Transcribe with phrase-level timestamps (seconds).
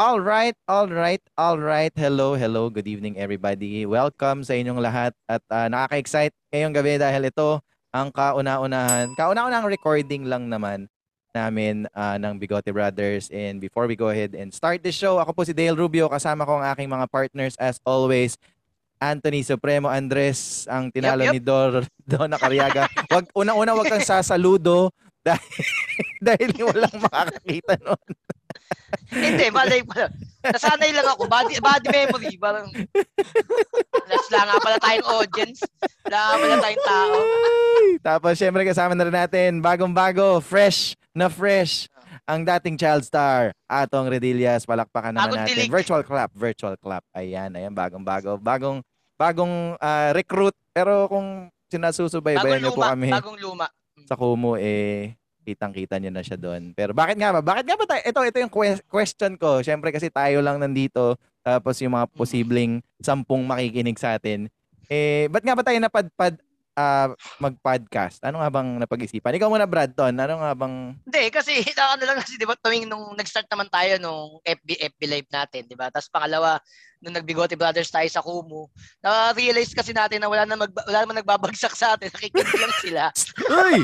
[0.00, 1.92] All right, all right, all right.
[1.92, 2.72] Hello, hello.
[2.72, 3.84] Good evening everybody.
[3.84, 7.60] Welcome sa inyong lahat at uh, nakaka-excite ngayong gabi dahil ito
[7.92, 10.88] ang kauna-unahan, kauna-unahang recording lang naman
[11.36, 13.28] namin uh, ng Bigote Brothers.
[13.28, 16.48] And before we go ahead and start the show, ako po si Dale Rubio, kasama
[16.48, 18.40] ko ang aking mga partners as always.
[19.04, 21.34] Anthony Supremo Andres, ang tinalo yep, yep.
[21.36, 22.88] ni Dor Donna Cariaga.
[23.12, 24.96] Wag una-una wag kang sasaludo
[25.28, 25.60] dahil
[26.24, 28.08] dahil walang makakakita noon.
[29.10, 30.10] Hindi, malay pa.
[30.40, 31.28] Nasanay lang ako.
[31.28, 32.34] Body, body memory.
[32.40, 32.66] Parang,
[34.08, 35.60] wala nga pala tayong audience.
[36.06, 37.16] Wala nga pala tayong tao.
[38.00, 41.90] Tapos, syempre, kasama na rin natin, bagong-bago, fresh na fresh,
[42.24, 44.62] ang dating child star, Atong Redillas.
[44.62, 45.54] Palakpakan naman Bagong natin.
[45.54, 45.70] Tilig.
[45.70, 47.02] Virtual clap, virtual clap.
[47.14, 48.38] Ayan, ayan, bagong-bago.
[48.38, 48.78] Bagong,
[49.18, 50.54] bagong uh, recruit.
[50.70, 53.66] Pero kung sinasusubaybayan niyo po kami bagong luma.
[54.10, 56.72] sa Kumu, eh, kitang-kita niyo na siya doon.
[56.76, 57.40] Pero bakit nga ba?
[57.40, 58.02] Bakit nga ba tayo?
[58.04, 58.52] Ito, ito yung
[58.88, 59.64] question ko.
[59.64, 61.16] Siyempre kasi tayo lang nandito.
[61.40, 64.52] Tapos yung mga posibleng sampung makikinig sa atin.
[64.90, 66.36] Eh, ba't nga ba tayo napadpad
[66.76, 67.08] uh,
[67.42, 68.22] mag-podcast?
[68.22, 69.36] Ano nga bang napag-isipan?
[69.36, 70.14] Ikaw muna, Bradton.
[70.14, 70.94] Ano nga bang...
[71.06, 75.00] Hindi, kasi ano lang kasi, di ba, tuwing nung nag-start naman tayo nung FB, FB
[75.08, 75.88] live natin, di ba?
[75.88, 76.60] Tapos pangalawa,
[77.00, 78.68] nung nagbigote brothers tayo sa Kumu,
[79.00, 83.02] na-realize kasi natin na wala na mag, wala naman nagbabagsak sa atin, nakikinig lang sila.
[83.64, 83.80] Uy!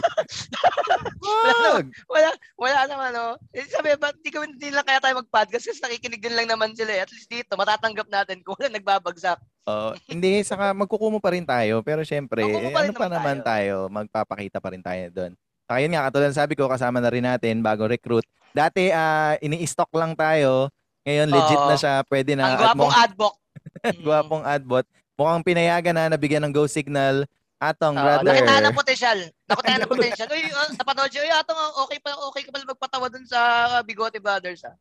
[1.25, 2.29] wala, naman, wala,
[2.61, 3.29] wala naman, no?
[3.57, 6.77] Eh, sabi, ba't di, kami, di lang kaya tayo mag-podcast kasi nakikinig din lang naman
[6.77, 6.93] sila.
[6.93, 7.03] Eh.
[7.09, 9.41] At least dito, matatanggap natin kung wala nagbabagsak.
[9.67, 11.83] Oh, hindi, saka magkukumo pa rin tayo.
[11.83, 13.91] Pero syempre, eh, ano pa naman tayo.
[13.91, 15.33] tayo, magpapakita pa rin tayo doon.
[15.67, 18.23] Saka yun nga, katulad sabi ko, kasama na rin natin, bago recruit.
[18.55, 20.71] Dati, uh, ini-stock lang tayo
[21.07, 22.45] ngayon legit na siya, pwede na.
[22.51, 23.35] Ang gwapong adbot.
[24.07, 24.87] gwapong adbot.
[25.15, 27.23] Mukhang pinayagan na nabigyan ng go signal.
[27.63, 28.37] Atong, uh, brother.
[28.37, 29.19] Nakita ng potential.
[29.49, 30.29] Nakita ng potential.
[30.35, 31.23] Uy, uh, napanood siya.
[31.25, 33.41] Uy, atong, okay pa, okay ka pala magpatawa dun sa
[33.87, 34.75] Bigote Brothers, ha?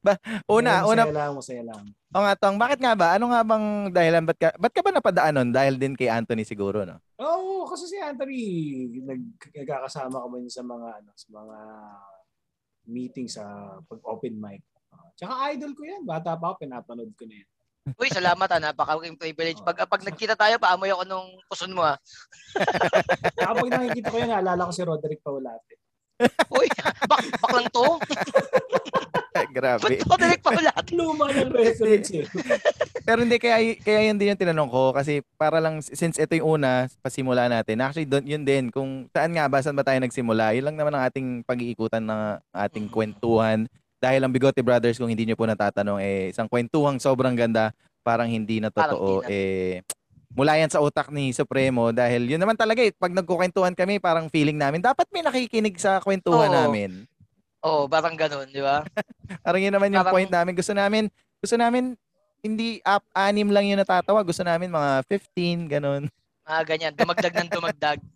[0.00, 0.16] Ba,
[0.48, 1.02] una, Ayun, una.
[1.04, 1.82] Masaya lang, masaya lang.
[2.10, 3.14] O nga, Tong, bakit nga ba?
[3.14, 4.24] Ano nga bang dahilan?
[4.24, 5.50] Ba't ka, ba't ka ba napadaan nun?
[5.52, 6.98] Dahil din kay Anthony siguro, no?
[7.20, 8.40] Oo, oh, kasi si Anthony,
[9.54, 11.58] nagkakasama kami sa mga, ano, sa mga
[12.88, 13.44] meeting sa
[13.86, 14.64] pag-open mic.
[14.90, 16.02] Uh, tsaka idol ko yan.
[16.02, 17.48] Bata pa ako, pinapanood ko na yan.
[17.96, 18.58] Uy, salamat ha.
[18.60, 19.60] Napaka-king privilege.
[19.64, 21.96] Pag, pag nagkita tayo, paamoy ako nung puson mo ha.
[23.36, 25.80] Kapag nakikita ko yan, naalala ko si Roderick Paulate.
[26.56, 26.68] Uy,
[27.08, 27.86] bak baklang to.
[29.50, 29.82] Grabe.
[29.82, 30.90] Ba't Roderick Paulate?
[30.98, 32.24] Luma ng reference eh.
[33.06, 34.94] Pero hindi, kaya, kaya yun din yung tinanong ko.
[34.94, 37.82] Kasi para lang, since ito yung una, pasimula natin.
[37.82, 38.70] Actually, don, yun din.
[38.70, 40.54] Kung saan nga ba, saan ba tayo nagsimula?
[40.54, 42.22] Yun lang naman ang ating pag-iikutan ng
[42.54, 42.92] ating mm.
[42.94, 43.58] kwentuhan.
[44.00, 48.30] Dahil ang Bigote Brothers, kung hindi nyo po natatanong, eh, isang kwentuhang sobrang ganda, parang
[48.30, 49.24] hindi na totoo.
[49.24, 49.28] Hindi na.
[49.28, 49.74] Eh,
[50.34, 54.30] mula yan sa utak ni Supremo dahil yun naman talaga eh, pag nagkukwentuhan kami, parang
[54.30, 56.56] feeling namin, dapat may nakikinig sa kwentuhan Oo.
[56.66, 57.04] namin.
[57.60, 58.80] Oo, parang ganun, di ba?
[59.44, 60.14] parang yun naman yung parang...
[60.16, 60.52] point namin.
[60.56, 61.92] Gusto namin, gusto namin
[62.40, 64.24] hindi up anim lang yung natatawa.
[64.24, 66.02] Gusto namin mga 15, ganun.
[66.48, 66.96] Ah, ganyan.
[66.96, 68.00] Dumagdag ng dumagdag.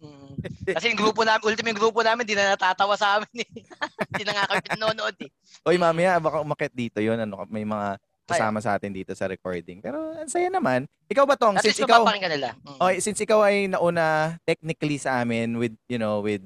[0.45, 0.77] Mm.
[0.77, 3.49] Kasi yung grupo namin, ultimo yung grupo namin, di na natatawa sa amin.
[3.49, 3.65] Eh.
[4.13, 5.31] Hindi na nga kami nanonood eh.
[5.65, 9.85] Oy, mamaya, baka umakit dito yon Ano, may mga kasama sa atin dito sa recording.
[9.85, 10.89] Pero ang saya naman.
[11.13, 12.57] Ikaw ba tong since ikaw nila.
[12.65, 12.79] Mm.
[12.81, 16.41] Oh, since ikaw ay nauna technically sa amin with you know with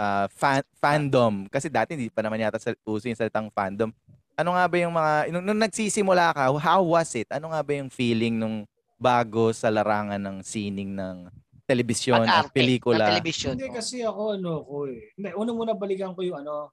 [0.00, 3.92] uh, fan, fandom kasi dati hindi pa naman yata sa uso yung salitang fandom.
[4.40, 7.28] Ano nga ba yung mga, nung, nung nagsisimula ka, how was it?
[7.28, 8.64] Ano nga ba yung feeling nung
[8.96, 11.28] bago sa larangan ng sining ng
[11.68, 13.04] telebisyon at pelikula?
[13.04, 13.52] Ng television.
[13.52, 15.12] Hindi kasi ako ano ko eh.
[15.12, 16.72] Hindi, una muna balikan ko yung ano,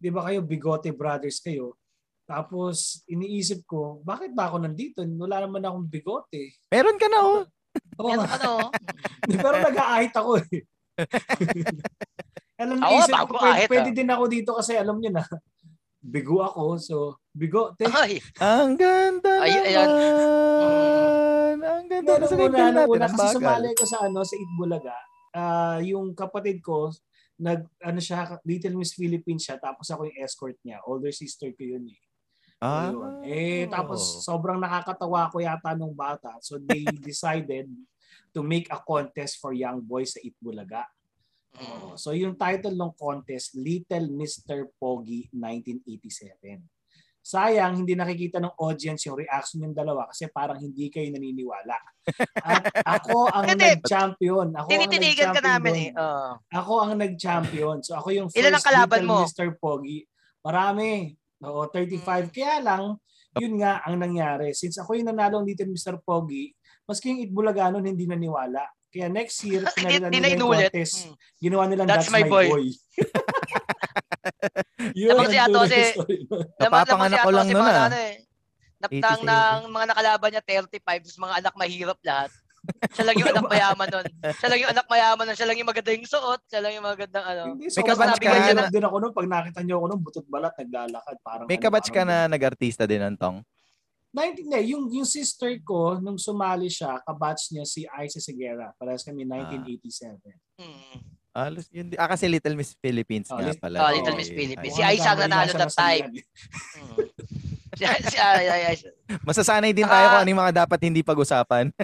[0.00, 1.76] di ba kayo Bigote Brothers kayo?
[2.22, 5.02] Tapos iniisip ko, bakit ba ako nandito?
[5.02, 6.56] Wala naman akong bigote.
[6.70, 7.40] Meron ka na oh.
[7.98, 8.08] Oo.
[8.08, 8.70] Meron ka na oh.
[9.44, 10.62] Pero nag-aahit ako eh.
[12.62, 15.24] alam niyo, isip ko, pwede, pwede din ako dito kasi alam niyo na,
[16.02, 16.78] bigo ako.
[16.78, 16.96] So,
[17.34, 17.74] bigo.
[17.78, 17.86] Te.
[17.90, 18.18] Ay.
[18.42, 19.66] Ang ganda Ay, naman.
[19.66, 19.88] Ayan.
[21.62, 22.90] Ang ganda na sa una, natin.
[22.90, 24.96] Una, kasi sumali ko sa, ano, sa Itbulaga.
[25.32, 26.90] Uh, yung kapatid ko,
[27.38, 30.82] nag, ano siya, Little Miss Philippines siya, tapos ako yung escort niya.
[30.86, 32.00] Older sister ko yun eh.
[32.62, 32.94] Ah.
[32.94, 33.12] Ayun.
[33.26, 36.38] Eh, tapos sobrang nakakatawa ko yata nung bata.
[36.38, 37.66] So they decided
[38.30, 40.86] to make a contest for young boys sa Itbulaga.
[41.52, 44.72] Oh, so yung title ng contest, Little Mr.
[44.80, 46.64] Pogi 1987.
[47.22, 51.76] Sayang, hindi nakikita ng audience yung reaction ng dalawa kasi parang hindi kayo naniniwala.
[52.42, 52.66] At
[52.98, 54.48] ako ang nag-champion.
[54.58, 55.90] Ako ang nag-champion ka namin eh.
[55.94, 56.34] Uh.
[56.50, 57.78] Ako ang nag-champion.
[57.84, 59.28] So ako yung first Ilan ang kalaban Little mo?
[59.28, 59.48] Mr.
[59.60, 60.02] Pogi.
[60.42, 61.14] Marami.
[61.42, 62.02] Oo, 35.
[62.02, 62.30] Hmm.
[62.30, 62.82] Kaya lang,
[63.38, 64.54] yun nga ang nangyari.
[64.54, 65.96] Since ako yung nanalo ng Little Mr.
[65.98, 66.54] Pogi,
[66.86, 68.66] maski yung Itbulaganon hindi naniwala.
[68.92, 71.08] Kaya next year, pinalitan nila yung contest.
[71.08, 71.14] Hmm.
[71.40, 72.46] Ginawa nilang That's, That's My, my Boy.
[72.52, 72.66] boy.
[74.98, 76.16] Yun Tapos si Ato story.
[76.60, 77.88] Napapanganak ko lang nun, ah.
[77.88, 78.16] Ano, eh.
[78.82, 79.30] Naptang 87.
[79.30, 82.30] ng mga nakalaban niya 35, tapos mga anak mahirap lahat.
[82.92, 84.06] Siya lang yung anak mayaman nun.
[84.32, 85.36] Siya lang yung anak mayaman nun.
[85.36, 86.40] Siya lang yung magandang suot.
[86.46, 87.42] Siya lang yung magandang ano.
[87.50, 89.12] Hindi, May so, kabatch ka niya na- lang din ako nun.
[89.12, 91.16] Pag nakita niyo ako nun, butot balat, naglalakad.
[91.20, 93.42] Parang, May ano, kabatch ka na nag-artista din, Antong?
[94.12, 98.70] 19, hindi, yung, yung sister ko, nung sumali siya, kabatch niya si Isis Seguera.
[98.76, 100.20] Parehas kami 1987.
[100.60, 101.00] Hmm.
[101.32, 103.76] Ah, yun, ah, kasi Little Miss Philippines Oh, nga pala.
[103.80, 104.76] oh, Little Eh, Miss Philippines.
[104.76, 104.76] ay.
[104.76, 105.72] Si Aiza ang nanalo that ng
[107.80, 108.76] ay, ay, ay.
[109.24, 110.10] Masasanay din tayo Ah.
[110.12, 111.72] kung ano yung mga dapat hindi pag-usapan.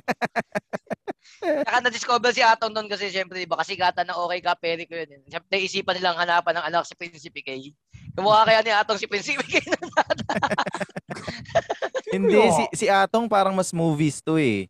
[1.39, 4.85] Saka na-discover si Atong doon kasi syempre, di ba, kasi kata na okay ka, peri
[4.85, 5.23] ko yun.
[5.31, 7.73] Syempre, naisipan nilang hanapan ng anak si Prinsipe Kay.
[8.13, 9.63] Kumukha kaya ni Atong si Prinsipe Kay.
[12.17, 12.53] hindi, Oo.
[12.53, 14.67] si, si Atong parang mas movies to eh.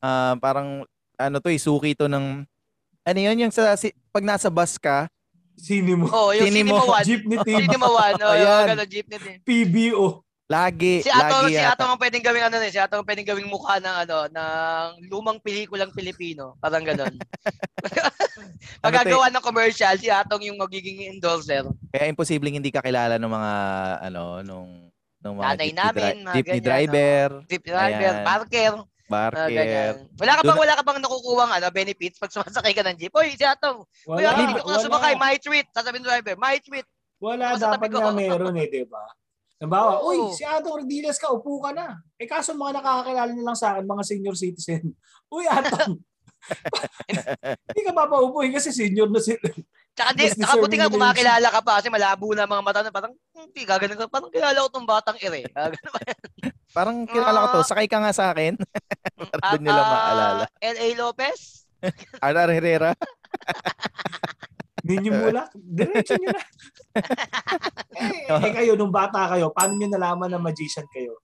[0.00, 0.88] Ah, parang,
[1.20, 2.42] ano to eh, suki to ng,
[3.06, 5.06] ano yun, yung sa, si, pag nasa bus ka.
[5.56, 7.04] Oo, oh, yung Sini mo, Cinema One.
[7.04, 7.60] Jeepney team.
[7.64, 8.16] Cinema One.
[8.20, 8.44] Oo, Ayan.
[8.44, 9.36] yung gano'n, jeepney din.
[9.44, 10.25] PBO.
[10.46, 11.62] Lagi, Si Atong, lagi si.
[11.62, 14.86] Atong ang pwedeng gawing ano eh, si Atong ang pwedeng gawing mukha ng ano, ng
[15.10, 16.54] lumang pelikulang Pilipino.
[16.62, 17.14] Parang gano'n.
[18.84, 21.64] Ano Magagawa ng commercial, si Atong yung magiging endorser.
[21.90, 23.52] Kaya imposibleng hindi ka kilala ng mga,
[24.12, 24.92] ano, nung,
[25.24, 28.26] nung mga Nanay jeepney, namin, dri- mga jeepney ganyan, driver, Jeep driver, Ayan.
[28.26, 28.72] parker,
[29.08, 29.48] barker.
[29.50, 29.94] ganyan.
[30.20, 33.12] Wala ka bang, wala ka bang nakukuwang ano, benefits pag sumasakay ka ng jeep?
[33.16, 35.66] Oy, si Atong, Uy, Wala, hindi ko na sumakay, my treat.
[35.72, 36.86] Sasabihin ng driver, my treat.
[37.18, 39.04] Wala, dapat nga meron eh, di ba?
[39.56, 40.12] Nabawa, Oo.
[40.12, 41.96] uy, si Atong Rediles ka, upo ka na.
[42.20, 44.92] Eh kaso mga nakakakilala niyo lang sa akin, mga senior citizen.
[45.34, 45.96] Uy, Atong,
[47.72, 49.40] hindi ka papaupuhin kasi senior na sila.
[49.96, 53.16] Tsaka di, tsaka buti nga kumakilala ka pa kasi malabo na mga mata na parang,
[53.32, 54.12] hindi, gaganon ka.
[54.12, 55.48] Parang kilala ko tong batang ire.
[55.48, 56.00] Gaganon pa.
[56.76, 57.68] Parang kilala ko to, Ah.
[57.72, 58.60] sakay ka nga sa akin.
[59.16, 60.44] Para At, doon nila ah, maalala.
[60.60, 60.88] L.A.
[60.92, 61.64] Lopez?
[62.20, 62.92] Arar Herrera.
[64.86, 66.42] Ninyo mula, diretso nyo na.
[67.98, 71.18] eh, eh, kayo, nung bata kayo, paano nyo nalaman na magician kayo?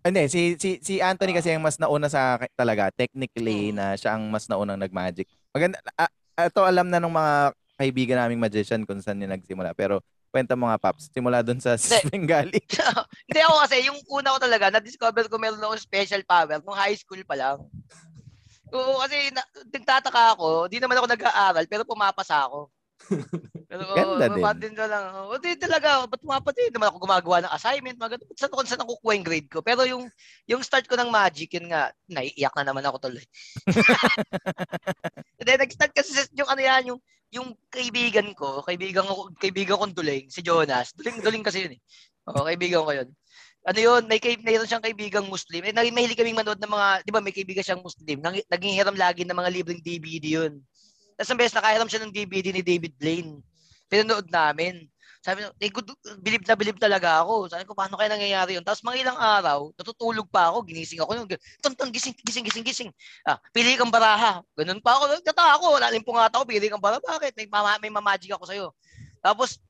[0.00, 2.88] Hindi, si, si, si Anthony kasi ang mas nauna sa akin talaga.
[2.88, 3.76] Technically, Hmm.
[3.76, 5.28] na siya ang mas naunang nag-magic.
[5.52, 6.08] Maganda, ah,
[6.40, 7.34] ito alam na ng mga
[7.76, 9.76] kaibigan naming magician kung saan niya nagsimula.
[9.76, 10.00] Pero
[10.32, 11.12] kwenta mo nga, Paps.
[11.12, 12.00] Simula doon sa Hindi.
[12.16, 12.60] Bengali.
[13.28, 16.96] Hindi ako kasi, yung una ko talaga, na-discover ko meron ako special power nung high
[16.96, 17.60] school pa lang.
[18.70, 22.70] Oo, kasi na, nagtataka ako, di naman ako nag-aaral, pero pumapasa ako.
[23.70, 24.42] Pero, Ganda oo, din.
[24.42, 25.04] ba't din lang.
[25.14, 26.58] Oo, di talaga, ba't pumapasa?
[26.58, 28.34] Di naman ako gumagawa ng assignment, mga ganun.
[28.34, 29.58] Saan ako, saan ako kukuha yung grade ko?
[29.62, 30.04] Pero yung,
[30.50, 33.22] yung start ko ng magic, yun nga, naiiyak na naman ako tuloy.
[35.46, 37.00] Then, nag-start kasi yung ano yan, yung,
[37.30, 40.90] yung kaibigan ko, kaibigan ko, kaibigan kong duling, si Jonas.
[40.98, 41.80] Duling, duling kasi yun eh.
[42.26, 43.08] Oo, kaibigan ko yun.
[43.60, 45.60] Ano yun, may kay mayroon siyang kaibigang Muslim.
[45.68, 48.18] Eh, mahilig kaming manood ng mga, di ba may kaibigan siyang Muslim.
[48.24, 50.64] Nang, naging hiram lagi ng mga libreng DVD yun.
[51.20, 53.44] Tapos ang beses nakahiram siya ng DVD ni David Blaine.
[53.92, 54.88] Pinanood namin.
[55.20, 55.84] Sabi niya, eh, good,
[56.24, 57.52] bilib na bilib talaga ako.
[57.52, 58.64] Sabi ko, paano kaya nangyayari yun?
[58.64, 61.28] Tapos mga ilang araw, natutulog pa ako, ginising ako.
[61.60, 62.90] Tonton, gising, gising, gising, gising.
[63.28, 64.40] Ah, pili kang baraha.
[64.56, 65.20] Ganun pa ako.
[65.20, 67.04] Nata ako, lalim po nga ako, pili kang baraha.
[67.04, 67.36] Bakit?
[67.36, 68.72] May, mama, may mamagic ako sa'yo.
[69.20, 69.60] Tapos,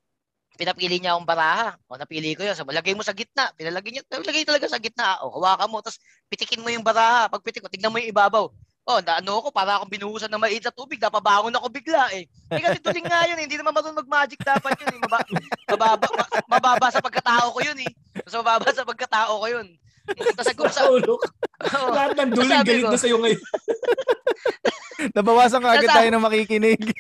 [0.61, 1.73] pinapili niya akong baraha.
[1.89, 2.53] O, napili ko yun.
[2.53, 3.49] Sabi, lagay mo sa gitna.
[3.57, 5.17] Pinalagay niya, lagay talaga sa gitna.
[5.25, 5.81] O, hawakan mo.
[5.81, 5.97] Tapos,
[6.29, 7.33] pitikin mo yung baraha.
[7.33, 8.53] Pag pitik ko, tignan mo yung ibabaw.
[8.85, 12.27] Oh, na ano ako, para akong binuhusan ng maiit sa tubig, napabangon ako bigla eh.
[12.53, 13.45] Eh kasi tuling nga yun, eh.
[13.47, 14.93] hindi naman marunong mag-magic dapat yun.
[14.93, 15.01] Eh.
[15.01, 15.19] Maba,
[15.69, 17.93] mababa, ma- mababa sa pagkatao ko yun eh.
[18.21, 19.67] Mas mababa sa pagkatao ko yun.
[20.37, 20.89] Tapos kung sa...
[20.91, 21.17] Oo.
[21.93, 22.93] Lahat ng duling galit ko.
[22.93, 23.41] na sa'yo ngayon.
[25.17, 26.81] Nabawasan ka agad tayo ng makikinig.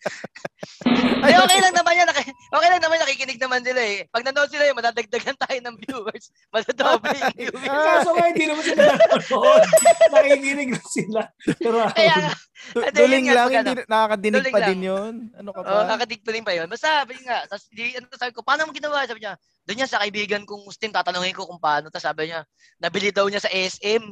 [1.24, 2.08] Ay, okay lang naman yan.
[2.50, 4.08] Okay lang naman, nakikinig naman sila eh.
[4.08, 6.32] Pag nanood sila eh, madadagdagan tayo ng viewers.
[6.54, 7.68] Madadoble yung viewers.
[7.68, 9.62] Kaso nga, hindi naman sila nanonood.
[10.14, 11.20] Nakikinig na sila.
[11.60, 12.32] Pero, Kaya
[12.76, 14.68] Ano, Duling yun nga, lang, hindi nakakadinig Duling pa lang.
[14.68, 15.14] din yun.
[15.32, 15.88] Ano ka oh, ba?
[15.88, 16.68] nakadig pa pa yun.
[16.68, 19.08] Basta, sabi nga, tapos di, ano, sabi ko, paano mo ginawa?
[19.08, 21.88] Sabi niya, doon yan sa kaibigan kong Muslim, tatanungin ko kung paano.
[21.88, 22.44] Tapos sabi niya,
[22.76, 24.04] nabili daw niya sa SM.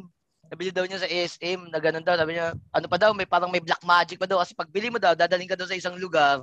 [0.49, 2.17] Nabili daw niya sa SM, na ganun daw.
[2.17, 4.41] Sabi niya, ano pa daw, may parang may black magic pa daw.
[4.41, 6.41] Kasi pag bili mo daw, dadaling ka daw sa isang lugar.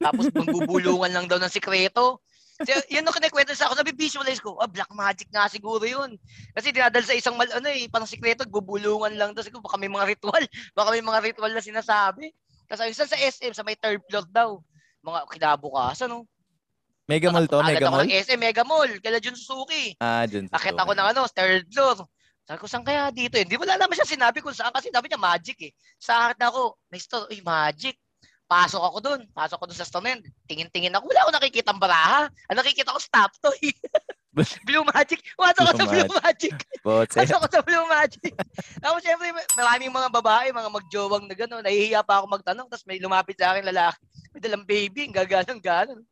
[0.00, 2.24] Tapos magbubulungan lang daw ng sikreto.
[2.62, 3.80] So, yun ang kinikwento sa ako.
[3.80, 6.16] Sabi, visualize ko, ah, black magic nga siguro yun.
[6.56, 9.44] Kasi dinadal sa isang, mal, ano eh, parang sikreto, bubulungan lang daw.
[9.44, 10.44] Siguro, baka may mga ritual.
[10.76, 12.32] Baka may mga ritual na sinasabi.
[12.70, 14.48] Tapos saan sa SM, sa may third floor daw.
[15.04, 16.24] Mga kinabukasan, no?
[17.10, 17.60] Mega Mall to?
[17.60, 18.06] Mega Mall?
[18.06, 18.88] SM, Mega Mall.
[19.02, 19.98] Kala Jun Suzuki.
[19.98, 22.06] Ah, dun sa Akit ako ng ano, third floor.
[22.52, 23.40] Sabi ko, saan kaya dito?
[23.40, 25.72] Hindi wala naman siya sinabi kung saan kasi sabi niya magic eh.
[25.96, 27.96] Sa akin ako, may store, uy, magic.
[28.44, 29.20] Pasok ako doon.
[29.32, 30.20] Pasok ako doon sa store na.
[30.44, 31.08] Tingin-tingin ako.
[31.08, 32.28] Wala ako nakikita baraha.
[32.52, 33.56] Ang nakikita ko stop toy.
[34.68, 35.24] Blue Magic.
[35.32, 36.52] Pasok ako sa Blue Magic.
[36.84, 38.32] Pasok ako sa Blue Magic.
[38.84, 41.64] Tapos syempre, maraming mga babae, mga magjowang na gano'n.
[41.64, 42.68] Nahihiya pa ako magtanong.
[42.68, 43.96] Tapos may lumapit sa akin lalaki.
[44.36, 46.04] may dalang baby, gaganong-ganon.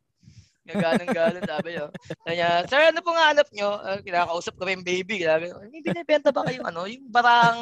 [0.61, 1.85] Gaganong-ganon, sabi niya.
[2.21, 3.69] Sabi niya, sir, ano pong hanap nyo?
[3.81, 5.25] Uh, kinakausap ko yung baby.
[5.25, 6.85] Sabi niya, may binibenta ba kayong ano?
[6.85, 7.57] Yung barang,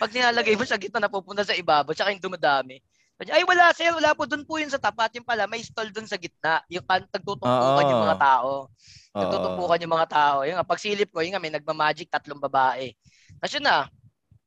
[0.00, 2.80] pag nilalagay mo sa gitna, napupunta sa ibabaw, tsaka yung dumadami.
[3.20, 4.24] Sabi niya, ay wala sir, wala po.
[4.24, 5.12] Doon po yun sa tapat.
[5.20, 6.64] Yung pala, may stall doon sa gitna.
[6.72, 8.72] Yung pan, tagtutumpukan yung mga tao.
[9.12, 10.38] Nagtutumpukan yung mga tao.
[10.48, 12.96] Yung nga, pagsilip ko, yung nga, may nagmamagic, tatlong babae.
[13.44, 13.92] Yun na,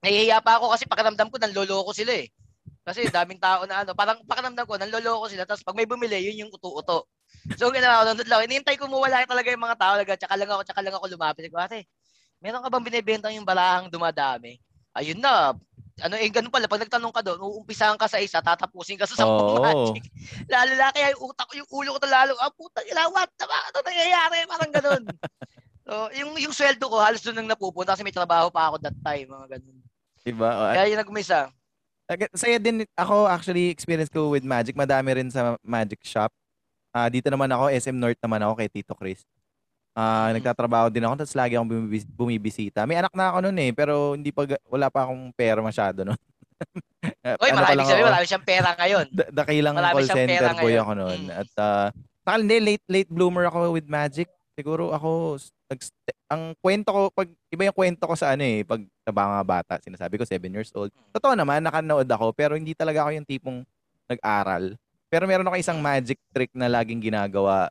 [0.02, 2.34] nahihiya pa ako kasi pakiramdam ko, nanloloko sila eh.
[2.86, 5.46] Kasi daming tao na ano, parang pakiramdam ko, nanloloko sila.
[5.46, 7.10] Tapos pag may bumili, yun yung uto-uto.
[7.54, 8.42] So, ginawa ko, nandun lang.
[8.50, 9.94] Hinihintay ko mawala talaga yung mga tao.
[9.94, 11.46] Laga, tsaka lang ako, tsaka lang ako lumapit.
[11.54, 11.86] Ko, ate,
[12.42, 14.58] meron ka bang binibenta yung balahang dumadami?
[14.98, 15.54] Ayun na.
[16.02, 16.68] Ano, eh, ganun pala.
[16.68, 19.64] Pag nagtanong ka doon, uumpisahan ka sa isa, tatapusin ka sa sampung Oo.
[19.64, 20.04] magic.
[20.50, 23.30] Lalo na kaya yung utak ko, yung ulo ko to lalo, ah, puta, ila, what?
[23.40, 24.38] Tama, ano nangyayari?
[24.50, 25.04] Parang ganun.
[25.88, 28.98] so, yung, yung sweldo ko, halos doon nang napupunta kasi may trabaho pa ako that
[29.06, 29.78] time, mga ganun.
[30.26, 30.50] Diba?
[30.50, 31.40] O, at- Kaya yung nag-umisa.
[32.10, 34.76] Ag- Saya din ako actually experience ko with Magic.
[34.76, 36.34] Madami rin sa Magic Shop.
[36.96, 39.28] Ah, dito naman ako, SM North naman ako kay Tito Chris.
[39.92, 40.40] Ah, Mm.
[40.40, 42.84] nagtatrabaho din ako tapos lagi akong bumibis- bumibisita.
[42.84, 46.20] May anak na ako noon eh, pero hindi pa wala pa akong pera masyado noon.
[47.36, 49.06] Oy, Ano marami sabi, marami siyang pera ngayon.
[49.12, 51.20] da- dakilang marami call center boy ako noon.
[51.22, 51.32] Mm.
[51.34, 51.88] At ah,
[52.24, 54.28] saka hindi late late bloomer ako with Magic.
[54.56, 55.36] Siguro ako
[55.68, 55.96] nag-
[56.28, 59.74] ang kwento ko pag iba yung kwento ko sa ano eh, pag sa mga bata,
[59.80, 60.92] sinasabi ko 7 years old.
[61.12, 63.60] Totoo naman nakanood ako pero hindi talaga ako yung tipong
[64.08, 64.76] nag-aral.
[65.10, 67.70] Pero meron ako isang magic trick na laging ginagawa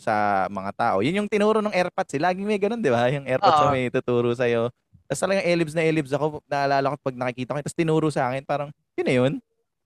[0.00, 0.96] sa mga tao.
[1.04, 2.16] Yun yung tinuro ng airpods.
[2.16, 2.20] Eh.
[2.22, 3.08] Laging may ganun, di ba?
[3.12, 3.64] Yung airpods Oo.
[3.68, 4.72] na may tuturo sa'yo.
[5.04, 6.40] Tapos talagang elibs na elibs ako.
[6.48, 7.56] Naalala ko pag nakikita ko.
[7.60, 8.42] yun, Tapos tinuro sa akin.
[8.48, 9.32] Parang, yun na yun.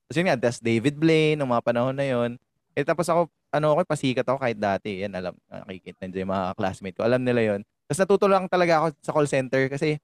[0.07, 2.38] Tapos yun nga, that's David Blaine, ng mga panahon na yun.
[2.78, 5.02] Eh tapos ako, ano ako, pasikat ako kahit dati.
[5.02, 7.02] Yan, alam, nakikita nandiyan yung mga classmate ko.
[7.02, 7.61] Alam nila yun.
[7.90, 9.99] Tapos natuto lang talaga ako sa call center kasi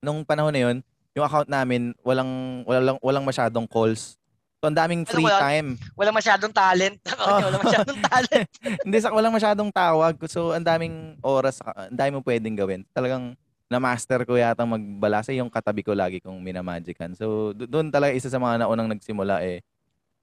[0.00, 0.76] nung panahon na yun,
[1.16, 4.17] yung account namin, walang, walang, walang masyadong calls.
[4.58, 5.68] So, ang daming Ano, free wala- time.
[5.94, 6.98] Wala masyadong talent.
[7.46, 8.48] Wala masyadong talent.
[8.84, 10.18] Hindi sa walang masyadong tawag.
[10.26, 12.82] So, ang daming oras, ang dami mo pwedeng gawin.
[12.90, 13.38] Talagang
[13.70, 17.14] na-master ko yata magbala sa yung katabi ko lagi kong minamagican.
[17.14, 19.62] So, do- doon talaga isa sa mga naunang nagsimula eh.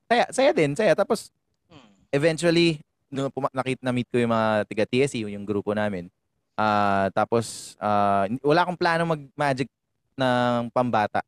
[0.05, 0.91] Saya, saya din, saya.
[0.93, 1.31] Tapos,
[1.71, 1.87] Hmm.
[2.11, 6.11] eventually, nung puma- nakita na meet ko yung mga tiga TSC, yung, grupo namin.
[6.55, 9.71] Ah, tapos ah, wala akong plano mag-magic
[10.15, 11.23] ng pambata.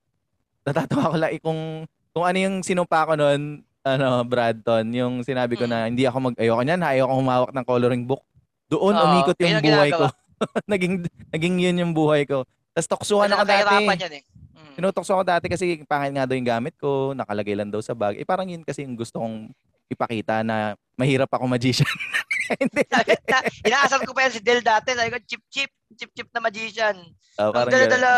[0.64, 1.88] Natatawa ko lang eh, kung
[2.18, 6.36] kung ano yung sinumpa ko noon, ano, Bradton, yung sinabi ko na hindi ako mag
[6.42, 8.26] ayoko niyan, ayoko humawak ng coloring book.
[8.66, 10.06] Doon Oo, umikot yun yung ang buhay ko.
[10.10, 10.10] ginagawa.
[10.74, 10.94] naging
[11.30, 12.42] naging yun yung buhay ko.
[12.74, 13.62] Tapos toksuhan ako Ano dati.
[13.70, 14.24] kahirapan yan eh.
[14.58, 14.74] Hmm.
[14.74, 18.18] Tinutokso ako dati kasi pangit nga daw yung gamit ko, nakalagay lang daw sa bag.
[18.18, 19.54] Eh parang yun kasi yung gusto kong
[19.88, 21.88] ipakita na mahirap ako magician.
[22.62, 22.82] Hindi.
[22.88, 24.92] Na- Inaasar ko pa yan si Del dati.
[24.92, 26.96] Sabi ko, chip chip, chip chip na magician.
[27.38, 28.10] Oh, Ang dala-dala,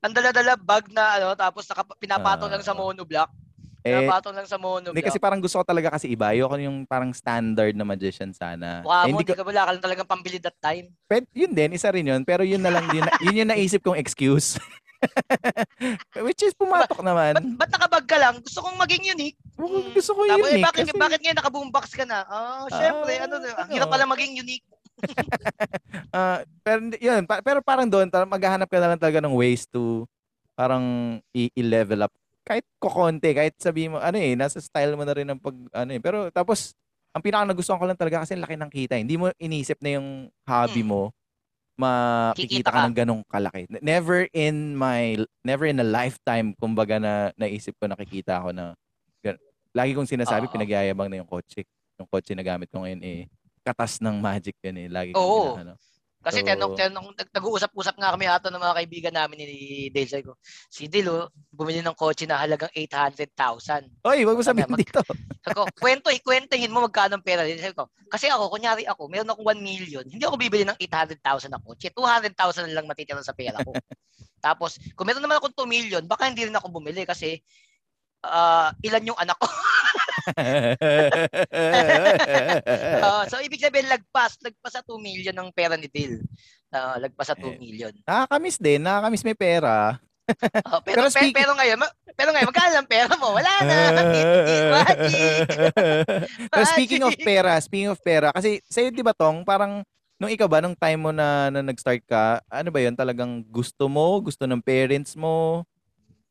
[0.00, 2.52] ang dala-dala bag na ano, tapos naka, pinapatong Ah.
[2.52, 3.30] lang sa monoblock.
[3.80, 5.00] Eh, Pinapatong lang sa hindi monoblock.
[5.02, 6.28] kasi parang gusto ko talaga kasi iba.
[6.28, 8.84] Ayoko yung parang standard na magician sana.
[8.84, 10.92] Mukha Eh, mo, hindi ko, hindi ka wala ka lang talagang pambili that time.
[11.06, 12.20] pwede, yun din, isa rin yun.
[12.20, 14.60] Pero yun na lang, yun, yun yung naisip kong excuse.
[16.20, 17.40] Which is pumatok naman.
[17.56, 18.34] Ba't, ba't nakabag ka lang?
[18.40, 19.40] Gusto kong maging unique.
[19.60, 20.64] Oo, Gusto ko Tapos, yun eh, eh.
[20.64, 22.24] bakit, kasi- bakit ngayon nakaboombox ka na?
[22.24, 24.66] Ah, syempre, Ah, ano, ang hirap pala maging unique.
[26.10, 29.64] Ah, pero yun, pa- pero parang doon tal- maghahanap ka na lang talaga ng ways
[29.64, 30.04] to
[30.52, 30.82] parang
[31.32, 32.12] i-level up
[32.42, 35.90] kahit kokonti, kahit sabi mo ano eh, nasa style mo na rin ng pag ano
[35.90, 36.02] eh.
[36.02, 36.74] Pero tapos
[37.10, 38.98] ang pinaka nagustuhan ko lang talaga kasi laki ng kita.
[38.98, 39.02] eh.
[39.02, 40.08] Hindi mo inisip na yung
[40.44, 40.90] hobby Hmm.
[40.90, 41.02] mo
[41.78, 42.84] makikita Kikita ka ka.
[42.84, 43.60] ng ganong kalaki.
[43.80, 48.74] Never in my never in a lifetime kumbaga na naisip ko nakikita ako na
[49.70, 50.52] lagi kong sinasabi Oo.
[50.52, 51.62] pinagyayabang na yung kotse.
[51.96, 53.28] Yung kotse na gamit ko ngayon eh
[53.60, 54.88] katas ng magic yun eh.
[54.88, 55.54] Lagi kong Oo.
[55.60, 55.74] ano.
[56.20, 56.76] Kasi So- tinanong,
[57.16, 59.48] nag- nag-uusap-usap nga kami ato ng mga kaibigan namin ni
[59.88, 60.04] Dale.
[60.04, 60.36] Sabi ko,
[60.68, 63.88] si Dale, oh, bumili ng kotse na halagang 800,000.
[64.04, 65.00] Oy, wag mo Sabi, sabihin mag- dito.
[65.00, 67.48] Sabi ko, kwento, ikwentahin mo magkano ang pera.
[67.48, 70.04] Sabi ko, kasi ako, kunyari ako, meron akong 1 million.
[70.04, 71.88] Hindi ako bibili ng 800,000 na kotse.
[71.88, 73.72] 200,000 na lang matitira sa pera ko.
[74.44, 77.40] Tapos, kung meron naman akong 2 million, baka hindi rin ako bumili kasi
[78.22, 79.48] ah, ilan yung anak ko.
[83.00, 84.36] Ah, so, ibig sabihin, lagpas.
[84.40, 86.22] Lagpas sa 2 million ng pera ni Dale.
[86.68, 87.90] Ah, lagpas sa 2 Eh, million.
[88.00, 89.98] nakakamiss din, nakakamiss may pera.
[90.70, 93.34] Oh, pero, Pero speaking- pero ngayon, ma- pero ngayon, magkano ang pera mo?
[93.34, 93.76] Wala na.
[94.76, 95.42] Magic.
[96.46, 97.26] Pero speaking of Magic.
[97.26, 99.82] pera, speaking of pera, kasi sa'yo di ba tong, parang
[100.14, 103.90] nung ikaw ba, nung time mo na, na nag-start ka, ano ba yun, talagang gusto
[103.90, 105.66] mo, gusto ng parents mo,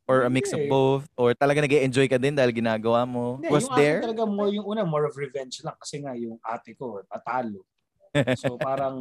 [0.10, 0.74] or a mix of Hindi.
[0.74, 3.38] both, or talaga nag enjoy ka din dahil ginagawa mo?
[3.38, 4.00] Hindi, Was yung there?
[4.02, 5.78] akin talaga more yung una, more of revenge lang.
[5.78, 7.62] Kasi nga yung ate ko, patalo.
[8.42, 8.98] So parang,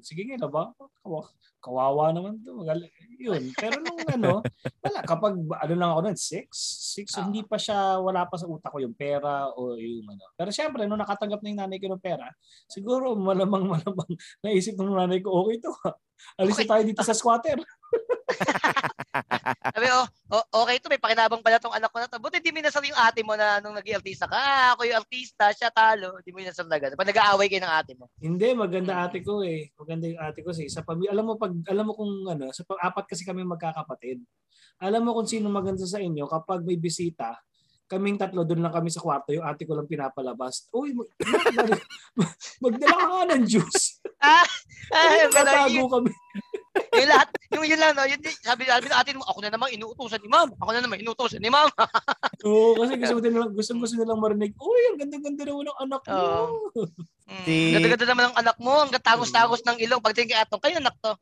[0.00, 0.72] sige nga ba?
[1.04, 1.28] Kawa-
[1.60, 2.62] Kawawa naman to.
[3.18, 3.52] Yun.
[3.52, 4.40] Pero nung ano,
[4.80, 4.98] wala.
[5.02, 6.48] Kapag ano lang ako nun, six?
[6.96, 7.26] Six, Ah.
[7.28, 10.24] hindi pa siya, wala pa sa utak ko yung pera o yung ano.
[10.38, 12.32] Pero syempre, nung nakatanggap na yung nanay ko ng pera,
[12.64, 14.08] siguro malamang malamang
[14.40, 15.74] naisip ng nanay ko, okay to.
[16.36, 16.68] Alis Okay.
[16.68, 17.58] tayo dito sa squatter.
[19.72, 22.20] Sabi, oh, oh, okay to, may pakinabang pala tong anak ko na to.
[22.20, 24.36] Buti di minasal yung ate mo na nung naging artista ka.
[24.36, 26.18] Ah, ako yung artista, siya talo.
[26.20, 26.98] Di mo minasal na gano'n.
[26.98, 28.10] Pag nag-aaway kayo ng ate mo.
[28.20, 29.72] Hindi, maganda ate ko eh.
[29.76, 30.68] Maganda yung ate ko eh.
[30.68, 34.20] Sa pamilya, alam mo pag alam mo kung ano, sa pag apat kasi kami magkakapatid.
[34.82, 37.40] Alam mo kung sino maganda sa inyo kapag may bisita,
[37.86, 40.66] kaming tatlo doon lang kami sa kwarto, yung ate ko lang pinapalabas.
[40.74, 41.14] Uy, mag-
[41.54, 43.95] mag- magdala ka ng juice.
[44.20, 44.46] Ah,
[44.92, 45.30] gano'n.
[45.32, 46.10] Nagtatago Yung, kami.
[47.00, 48.04] yung lahat, yung yun lang, no?
[48.04, 50.48] Yun, yun, sabi, sabi ng ate mo, ako na naman inuutosan ni ma'am.
[50.60, 51.68] Ako na naman inuutosan ni ma'am.
[52.46, 56.22] Oo, kasi gusto nila gusto gusto nilang marinig, "Uy, ang ganda-ganda naman ng anak mo."
[57.26, 58.74] Mm, Si- Ganda-ganda naman ng anak mo.
[58.86, 59.98] Ang tagos-tagos ng ilong.
[59.98, 61.12] Pagtingin kay Atong, kayo anak to.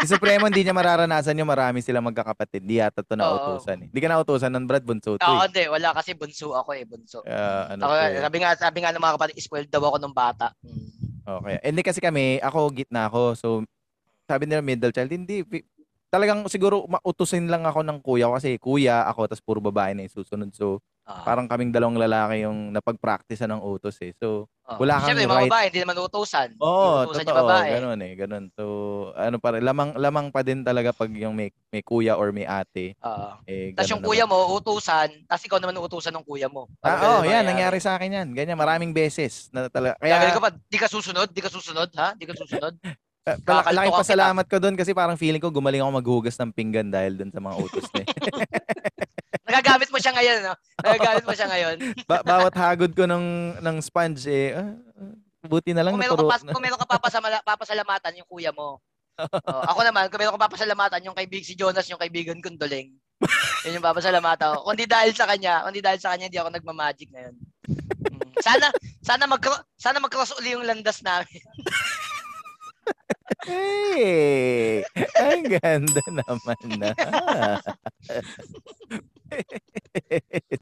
[0.00, 2.64] Si Supremo hindi niya mararanasan yung marami silang magkakapatid.
[2.64, 3.88] Di yata to nautusan eh.
[3.92, 5.46] Hindi ka nautusan ng Brad Bunso to Oo, eh.
[5.46, 5.64] hindi.
[5.68, 6.84] Wala kasi bunso ako eh.
[6.88, 7.20] Bunso.
[7.22, 10.50] Kaya, ano Ako, sabi nga, sabi nga ng mga kapatid, spoiled daw ako nung bata.
[10.64, 10.99] Mm.
[11.26, 11.56] Okay.
[11.64, 13.22] Hindi kasi kami, ako gitna ako.
[13.36, 13.48] So,
[14.24, 15.44] sabi nila middle child, hindi.
[16.10, 20.06] Talagang siguro mautusin lang ako ng kuya ko kasi kuya ako, tapos puro babae na
[20.06, 20.50] yung susunod.
[20.56, 21.26] So, Ah.
[21.26, 24.14] parang kaming dalawang lalaki yung napag-practice ng utos eh.
[24.14, 24.78] So, Oo.
[24.78, 26.48] wala kang Siyempre, mga right- babae, hindi naman utusan.
[26.62, 27.34] Oo, Inuutusan totoo.
[27.34, 27.70] yung babae.
[27.74, 28.44] Ganun eh, ganun.
[28.54, 28.64] So,
[29.18, 32.46] ano pa rin, lamang, lamang pa din talaga pag yung may, may kuya or may
[32.46, 32.94] ate.
[33.02, 33.28] Oo.
[33.50, 34.38] Eh, Tapos yung kuya naman.
[34.38, 35.08] mo, utusan.
[35.26, 36.70] Tapos ikaw naman utusan ng kuya mo.
[36.78, 38.28] Ah, Parang oh, ganun yan, nangyari sa akin yan.
[38.30, 39.50] Ganyan, maraming beses.
[39.50, 39.98] Na talaga.
[39.98, 41.28] Kaya, Kaya, ka pa, di ka susunod?
[41.34, 42.14] Di ka susunod, ha?
[42.14, 42.78] Di ka susunod?
[43.26, 47.18] uh, laking pasalamat ko doon kasi parang feeling ko gumaling ako maghugas ng pinggan dahil
[47.18, 48.06] doon sa mga utos niya.
[49.50, 50.54] Nagagamit mo siya ngayon, no?
[50.78, 51.76] Nagagamit mo siya ngayon.
[52.10, 54.70] ba- bawat hagod ko ng, ng sponge, eh, ah,
[55.42, 56.30] buti na lang Kung meron ka, naturo.
[56.30, 58.78] pas, kung meron ka papasamala, papasalamatan yung kuya mo.
[59.20, 62.88] Oh, ako naman, kung meron ka papasalamatan yung kaibig si Jonas, yung kaibigan kong Doleng.
[63.68, 64.64] Yun yung papasalamatan ko.
[64.64, 67.36] Kung di dahil sa kanya, kung di dahil sa kanya, hindi ako nagmamagic ngayon.
[67.68, 68.32] Mm.
[68.40, 68.72] Sana,
[69.04, 69.44] sana mag
[69.76, 71.28] sana mag-cross uli yung landas namin.
[73.44, 74.84] Hey!
[75.16, 76.90] Ang ganda naman na.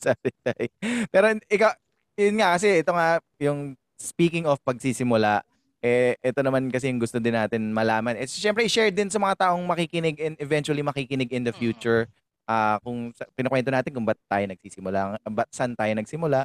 [0.05, 0.69] Sorry, sorry.
[1.09, 1.73] Pero ikaw,
[2.21, 5.41] yun nga kasi ito nga yung speaking of pagsisimula,
[5.81, 8.21] eh ito naman kasi yung gusto din natin malaman.
[8.21, 12.07] It's syempre i-share din sa mga taong makikinig and eventually makikinig in the future.
[12.45, 16.45] Ah, kung pinukwento natin kung ba't tayo nagsisimula, ba't saan tayo nagsimula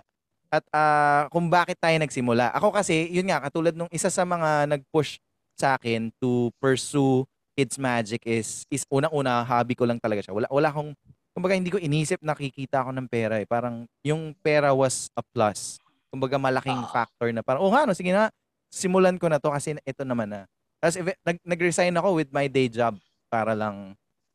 [0.54, 2.54] at ah, kung bakit tayo nagsimula.
[2.54, 5.17] Ako kasi, yun nga katulad nung isa sa mga nag-push
[5.58, 10.34] sa akin to pursue kids magic is is unang-una hobby ko lang talaga siya.
[10.34, 10.92] Wala wala akong
[11.34, 13.46] kumbaga hindi ko inisip nakikita ako ng pera eh.
[13.46, 15.78] Parang yung pera was a plus.
[16.10, 16.89] Kumbaga malaking Ah.
[16.89, 18.30] factor na parang oh nga no sige na
[18.74, 20.42] simulan ko na to kasi ito naman na.
[20.82, 22.98] Tapos nag, nag-resign ako with my day job
[23.30, 23.94] para lang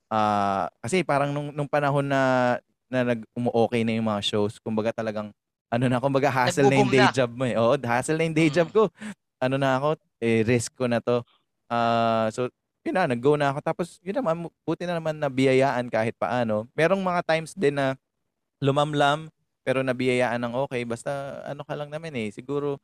[0.08, 2.56] ah kasi parang nung nung panahon na
[2.88, 5.28] na nag umu-okay na yung mga shows, kumbaga talagang
[5.68, 7.12] ano na, kumbaga hassle na yung day na.
[7.12, 7.52] job mo eh.
[7.60, 8.88] Oo, hassle na yung day job ko.
[9.36, 11.22] Ano na ako, eh, risk ko na to.
[11.70, 12.50] Ah, so
[12.86, 13.60] yun na, nag-go na ako.
[13.60, 16.64] Tapos yun naman, buti na naman na biyayaan kahit paano.
[16.72, 17.98] Merong mga times din na
[18.62, 19.28] lumamlam,
[19.62, 20.82] pero nabiyayaan ng okay.
[20.88, 22.80] Basta ano ka lang naman eh, siguro,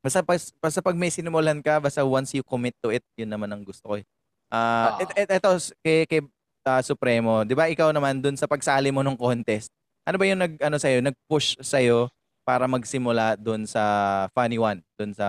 [0.00, 3.50] basta, pas, basta pag may sinimulan ka, basta once you commit to it, yun naman
[3.52, 4.06] ang gusto ko eh.
[4.48, 5.04] Ah, Oo.
[5.04, 5.52] et, et, eto,
[5.84, 6.20] kay, kay
[6.64, 9.68] ah, Supremo, di ba ikaw naman dun sa pagsali mo nung contest,
[10.08, 12.08] ano ba yung nag, ano sa'yo, nag-push sa'yo
[12.48, 13.84] para magsimula dun sa
[14.32, 15.28] Funny One, dun sa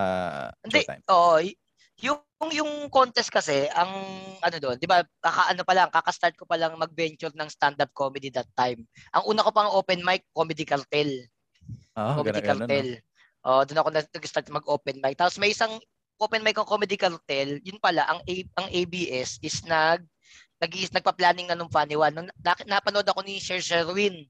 [0.64, 1.04] Showtime?
[1.12, 1.36] oo.
[1.44, 1.60] y-
[2.00, 2.16] yung,
[2.48, 3.92] yung contest kasi, ang
[4.40, 7.92] ano doon, di ba, kaka, ano pa lang, kakastart ko pa lang mag-venture ng stand-up
[7.92, 8.88] comedy that time.
[9.12, 11.28] Ang una ko pang open mic, Comedy Cartel.
[11.92, 12.64] Ah, comedy ganun, ganun, no?
[12.64, 12.88] Cartel.
[13.44, 15.20] Oh, doon ako nag-start mag-open mic.
[15.20, 15.76] Tapos may isang
[16.16, 20.00] open mic ng Comedy Cartel, yun pala, ang, A, ang ABS is nag,
[20.56, 22.16] nag nagpa-planning na nung Funny One.
[22.16, 24.24] Nung, na, napanood ako ni Sir Sherwin.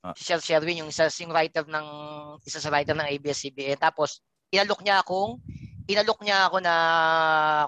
[0.00, 0.16] Ah.
[0.16, 1.86] Si Sir Sherwin, yung isa yung writer ng,
[2.40, 3.76] isa sa writer ng ABS-CBN.
[3.76, 5.36] Tapos, inalok niya akong,
[5.84, 6.74] inalok niya ako na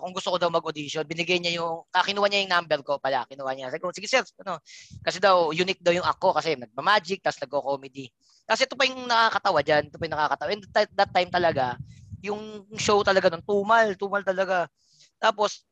[0.01, 3.29] kung gusto ko daw mag-audition, binigay niya yung, ah, kinuha niya yung number ko pala,
[3.29, 3.69] kinuha niya.
[3.69, 4.65] Sabi ko, sige sir, ano,
[5.05, 8.09] kasi daw, unique daw yung ako kasi nagma-magic, tapos nagko-comedy.
[8.49, 10.49] Kasi ito pa yung nakakatawa dyan, ito pa yung nakakatawa.
[10.57, 11.77] And that, that time talaga,
[12.25, 14.73] yung show talaga nun, tumal, tumal talaga.
[15.21, 15.69] Tapos,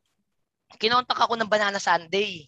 [0.77, 2.45] kinontak ako ng Banana Sunday.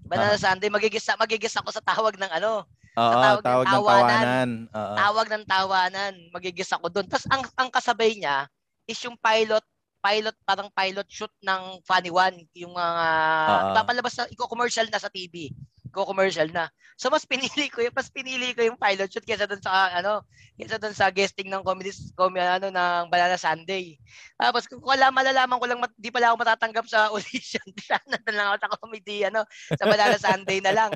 [0.00, 2.64] Banana Sunday, magigis, magigis ako sa tawag ng ano,
[2.96, 4.08] Oo, tawag ng tawag ng tawanan.
[4.08, 4.50] tawanan.
[4.72, 4.94] Oo.
[4.96, 7.06] tawag ng tawanan, magigis ako doon.
[7.06, 8.48] Tapos ang, ang kasabay niya
[8.88, 9.60] is yung pilot,
[10.00, 13.06] pilot, parang pilot shoot ng Funny One, yung mga,
[13.44, 13.72] Oo.
[13.76, 15.52] papalabas na, iko-commercial na sa TV.
[15.92, 16.70] Ko-commercial na.
[16.96, 20.24] So mas pinili ko yung mas pinili ko yung pilot shoot kaysa doon sa ano,
[20.56, 24.00] kaysa doon sa guesting ng comedy comedy ano ng Banana Sunday.
[24.40, 27.64] Tapos kung wala malalaman ko lang mat, di pala ako matatanggap sa audition.
[27.76, 29.44] Sana na lang ako sa comedy ano,
[29.76, 30.90] sa Banana Sunday na lang.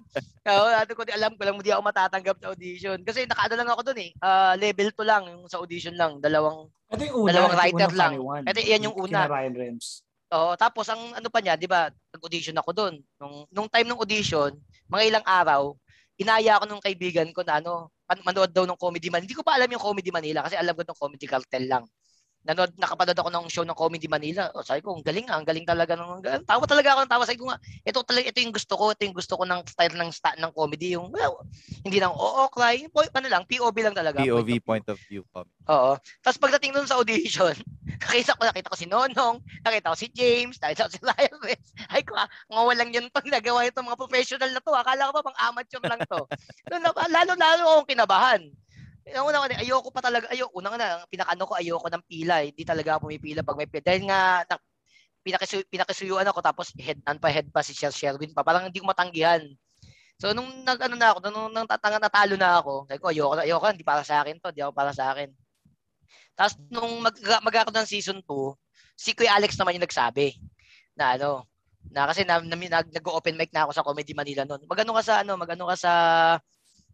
[0.48, 3.68] Oo, ato ko di alam ko lang hindi ako matatanggap sa audition kasi nakaano lang
[3.68, 4.10] ako doon eh.
[4.24, 7.94] Uh, level 2 lang yung sa audition lang, dalawang Ito yung una, dalawang writer unang
[7.94, 8.12] lang.
[8.16, 8.44] funny one.
[8.48, 9.28] Ito yan yung una.
[9.28, 9.86] Kina Ryan Rems.
[10.30, 11.90] Oo, tapos ang ano pa niya, 'di ba?
[12.14, 12.94] Nag-audition ako doon.
[13.18, 14.54] Nung nung time ng audition,
[14.86, 15.74] mga ilang araw,
[16.14, 17.90] inaya ako nung kaibigan ko na ano,
[18.22, 19.26] manood daw ng Comedy Man.
[19.26, 21.84] Hindi ko pa alam yung Comedy Manila kasi alam ko ng Comedy Cartel lang.
[22.40, 24.48] Nanood, nakapanood ako ng show ng Comedy Manila.
[24.56, 27.22] O, sabi ko, ang galing nga, ang galing talaga ng tawa talaga ako ng tawa.
[27.28, 29.96] Sabi ko nga, ito talaga ito yung gusto ko, ito yung gusto ko ng style
[29.98, 31.44] ng sta, ng comedy, yung well,
[31.84, 34.24] hindi nang oo, cry, yung point, ano lang, POV lang talaga.
[34.24, 35.20] POV point point of view.
[35.68, 35.92] Oo.
[36.24, 37.52] Tapos pagdating dun sa audition,
[38.00, 41.00] nakita ko, nakita ko si Nonong, nakita ko si James, nakita ko si
[41.46, 41.62] Rex.
[41.92, 42.16] Ay ko,
[42.48, 44.72] mga walang yun pag nagawa ito, mga professional na to.
[44.72, 46.22] Akala ko pa pang amateur lang to.
[47.14, 48.42] Lalo, lalo akong kinabahan.
[49.10, 52.46] Yung una ko, ayoko pa talaga, ayoko, una na, pinakano ko, ayoko ng pila.
[52.46, 53.82] Hindi talaga ako pumipila pag may pila.
[53.82, 54.54] Dahil nga, na,
[55.26, 58.46] pinakisuy, pinakisuyuan ako, tapos head, pa head pa si Sir Sherwin pa.
[58.46, 59.42] Parang hindi ko matanggihan.
[60.20, 63.40] So nung nag ano na ako, nung nang tatanga natalo na ako, sabi ko ayoko
[63.40, 65.32] ayoko, hindi para sa akin 'to, hindi ako para sa akin.
[66.34, 68.54] Tapos nung mag magkakaroon ng season 2,
[68.96, 70.36] si Kuya Alex naman yung nagsabi
[70.96, 71.48] na ano,
[71.88, 74.68] na kasi na, na, nag, nag-open mic na ako sa Comedy Manila noon.
[74.68, 75.92] Magano ka sa ano, magano ka sa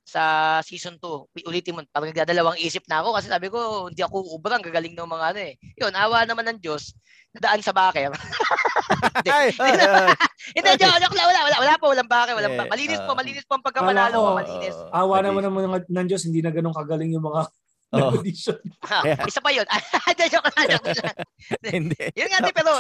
[0.06, 0.22] sa
[0.62, 1.42] season 2.
[1.50, 5.02] Ulitin mo, parang nagdadalawang isip na ako kasi sabi ko, hindi ako ubrang, gagaling ng
[5.02, 5.58] mga ano eh.
[5.82, 6.94] Yun, awa naman ng Diyos,
[7.34, 8.14] nadaan sa baker.
[10.54, 12.70] hindi, joke, joke lang, wala, wala, wala po, walang baker, walang Eh, baker.
[12.70, 13.18] Malinis po, ah.
[13.18, 14.76] malinis po ang pagkapanalo ko, malinis.
[14.94, 15.26] Awa Mali.
[15.26, 17.50] naman naman ng, ng Diyos, hindi na ganun kagaling yung mga
[17.94, 18.18] Oo.
[18.18, 18.58] audition.
[18.82, 19.66] Ah, isa pa yun.
[20.10, 21.16] Hindi, joke lang, joke lang.
[21.62, 22.04] Hindi.
[22.18, 22.72] Yun nga, di, pero,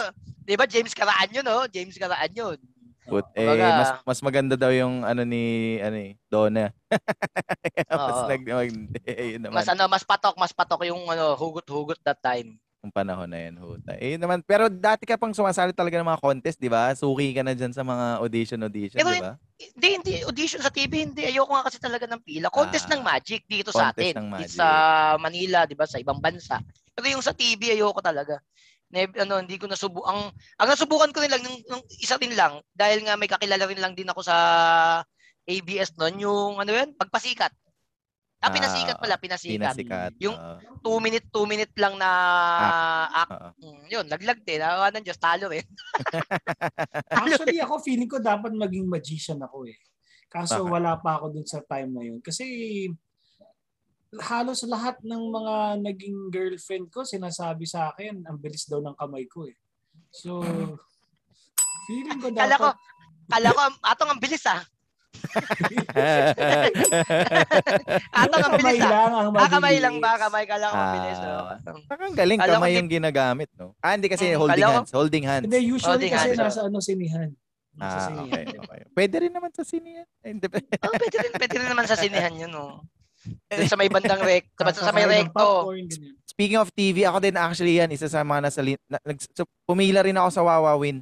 [0.42, 1.66] di ba, James Caraan yun, no?
[1.70, 2.58] James Caraan yun.
[3.06, 6.74] But, eh, mas mas maganda daw yung ano ni ano eh, Donna.
[7.86, 8.26] mas Oo.
[8.26, 8.70] nag mag,
[9.06, 12.58] eh, yun naman Mas ano, mas patok, mas patok yung ano, hugot-hugot that time.
[12.86, 13.98] Yung panahon na yun, huta.
[13.98, 16.94] Eh, naman, pero dati ka pang sumasali talaga ng mga contest, di ba?
[16.94, 19.34] Suki ka na dyan sa mga audition audition, Pero di ba?
[19.58, 21.26] Hindi, hindi, audition sa TV, hindi.
[21.26, 22.46] Ayoko nga kasi talaga ng pila.
[22.54, 24.14] Contest Ah, ng Magic dito sa atin.
[24.14, 24.54] ng Dito Magic.
[24.54, 24.68] sa
[25.18, 26.62] Manila, di ba, sa ibang bansa.
[26.94, 28.38] Pero yung sa TV, ayoko talaga.
[28.86, 30.30] Ne, ano, hindi ko nasubu ang
[30.62, 33.82] ang nasubukan ko rin lang nung, nung isa din lang dahil nga may kakilala rin
[33.82, 34.36] lang din ako sa
[35.42, 37.50] ABS noon yung ano yun pagpasikat
[38.36, 40.12] ah Ah, pinasikat pala pinasikat, Pinasikat.
[40.20, 41.00] Yung- oo.
[41.00, 42.10] 2 minute 2 minute lang na
[43.10, 43.48] act Oo.
[43.58, 45.64] Mm, yun naglag din awa ng Diyos talo rin
[47.20, 49.76] Actually, ako feeling ko dapat maging magician ako eh.
[50.26, 50.72] Kaso Bakit?
[50.72, 52.18] wala pa ako dun sa time na yun.
[52.20, 52.44] Kasi
[54.22, 59.26] halos lahat ng mga naging girlfriend ko sinasabi sa akin, ang bilis daw ng kamay
[59.26, 59.56] ko eh.
[60.12, 60.40] So,
[61.86, 62.76] feeling ko kala ko dapat...
[63.26, 64.62] kala ko atong ang bilis ah
[68.12, 70.12] atong ang Yung kamay bilis ah lang ang Ah, kamay lang ba?
[70.16, 71.18] Kamay ka lang ang mabilis.
[71.18, 71.56] Ah.
[71.66, 71.80] oh.
[71.86, 73.74] Parang galing, Kala kamay di- yung ginagamit, no?
[73.78, 74.90] Ah, hindi kasi Mm, holding kala hands.
[74.92, 75.44] Holding hands.
[75.46, 77.28] Hindi, usually Holding kasi hands, nasa ano, sinihan.
[77.74, 78.44] Nasa Ah, sinihan.
[78.44, 78.80] okay, okay.
[78.92, 80.06] Pwede rin naman sa sinihan.
[80.80, 82.80] Oh, pwede rin, pwede rin naman sa sinihan yun, oh.
[83.50, 85.26] Doon sa may bandang rec, sa, sa may ganyan.
[86.26, 90.04] Speaking of TV, ako din actually yan, isa sa mga nasa, na, nag, so, pumila
[90.04, 91.00] rin ako sa Wawawin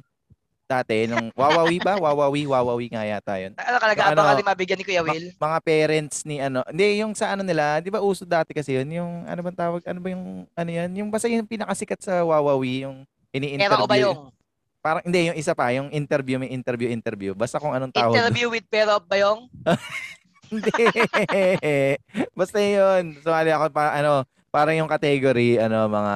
[0.65, 1.05] dati.
[1.05, 1.95] Nung, Wawawi ba?
[1.97, 3.53] Wawawi, Wawawi nga yata yun.
[3.55, 5.27] Ano Ano, nag-aabang ka mabigyan ni Kuya Ma- Will?
[5.33, 8.89] mga parents ni ano, hindi yung sa ano nila, 'di ba uso dati kasi yun,
[8.89, 12.89] yung ano bang tawag, ano ba yung ano yan, yung basta yung pinakasikat sa Wawawi,
[12.89, 14.11] yung ini-interview.
[14.11, 14.33] yung
[14.85, 17.33] Parang hindi yung isa pa, yung interview, may interview interview.
[17.33, 18.13] Basta kung anong tawag.
[18.21, 19.49] interview with Pero ba yung?
[20.45, 20.69] Hindi.
[22.37, 23.17] Basta yun.
[23.17, 26.15] Sumali ako pa ano, parang yung category ano mga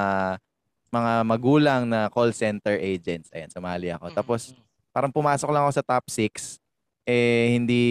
[0.90, 3.30] mga magulang na call center agents.
[3.30, 4.10] Ayan, sumali ako.
[4.12, 4.54] Tapos
[4.90, 6.58] parang pumasok lang ako sa top 6.
[7.06, 7.82] Eh hindi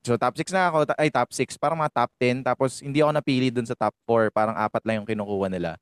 [0.00, 3.10] so top 6 na ako, ay top 6, parang mga top 10 tapos hindi ako
[3.10, 5.74] napili dun sa top 4, parang apat lang yung kinukuha nila.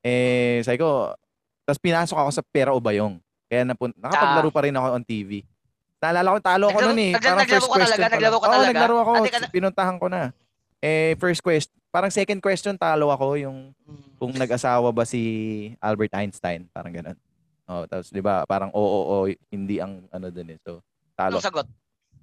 [0.00, 1.14] Eh sabi ko,
[1.62, 3.22] tapos pinasok ako sa Pera o Bayong.
[3.46, 5.46] Kaya napun- nakapaglaro pa rin ako on TV.
[6.02, 7.12] Naalala ko, talo ako Naglaro- nun eh.
[7.14, 7.86] Parang naglaro first ka talaga?
[7.86, 8.10] question.
[8.10, 9.12] Naglaro ka Oo, naglaro ako.
[9.12, 10.20] Ah, na- Pinuntahan ko na.
[10.82, 13.76] Eh, first question, parang second question, talo ako yung
[14.16, 15.20] kung nag-asawa ba si
[15.76, 16.64] Albert Einstein.
[16.72, 17.18] Parang ganun.
[17.68, 20.58] Oh, tapos 'di ba, parang oo, oo, hindi ang ano dun eh.
[20.64, 20.80] So,
[21.14, 21.36] talo.
[21.38, 21.66] Anong sagot?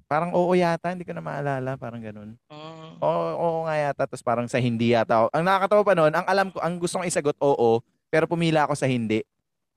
[0.10, 2.34] Parang oo yata, hindi ko na maalala, parang ganun.
[2.50, 2.98] Mm.
[2.98, 5.30] Oo, oo nga yata, tapos parang sa hindi yata.
[5.30, 7.78] Ang nakakatawa pa noon, ang alam ko, ang gusto kong isagot oo,
[8.10, 9.22] pero pumila ako sa hindi.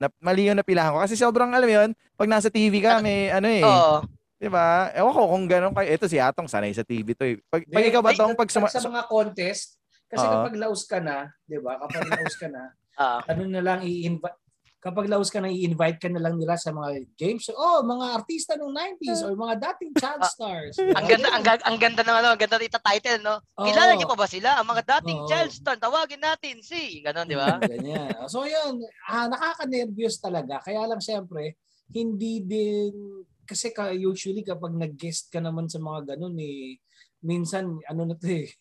[0.00, 1.05] Na, mali yung napilahan ko.
[1.05, 3.61] Kasi sobrang alam yun, pag nasa TV ka, may ano eh.
[3.61, 4.09] Oo.
[4.40, 4.90] Di ba?
[4.96, 5.88] Ewan ko kung gano'n kayo.
[5.94, 7.38] Ito si Atong, sanay sa TV to eh.
[7.46, 9.78] Pag, pag ikaw ba tong, pag suma, sa mga contest,
[10.12, 10.33] kasi Oo.
[10.37, 11.81] kapag laos ka na, di ba?
[11.81, 12.62] Kapag laos ka na,
[13.01, 13.25] Ah.
[13.25, 14.37] ano na lang i-invite,
[14.77, 17.57] kapag laos ka nang i-invite ka na lang nila sa mga game show.
[17.57, 20.77] Oh, mga artista ng 90s or mga dating child stars.
[20.77, 23.40] Ang ganda, ang, ang ganda ng ano, ang ganda ng title, no?
[23.57, 23.64] Oo.
[23.64, 24.61] Kilala niyo pa ba sila?
[24.61, 25.29] Ang mga dating Oo.
[25.31, 27.57] child star, tawagin natin si, ganon, di ba?
[27.72, 28.29] Ganyan.
[28.29, 30.61] So yun, ah, nakaka-nervyos talaga.
[30.61, 31.57] Kaya lang syempre,
[31.88, 32.92] hindi din,
[33.48, 36.77] kasi ka, usually kapag nag-guest ka naman sa mga ganun eh,
[37.25, 38.53] minsan, ano na to eh,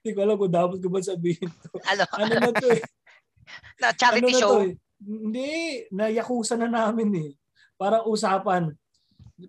[0.00, 1.76] hindi ko alam kung dapat ko ba sabihin to.
[1.84, 2.82] Ano, Ano na to eh.
[3.80, 4.52] na ano charity na show.
[4.56, 4.72] to eh.
[5.04, 5.50] Hindi,
[5.92, 7.30] nayakusa na namin eh.
[7.76, 8.72] Parang usapan.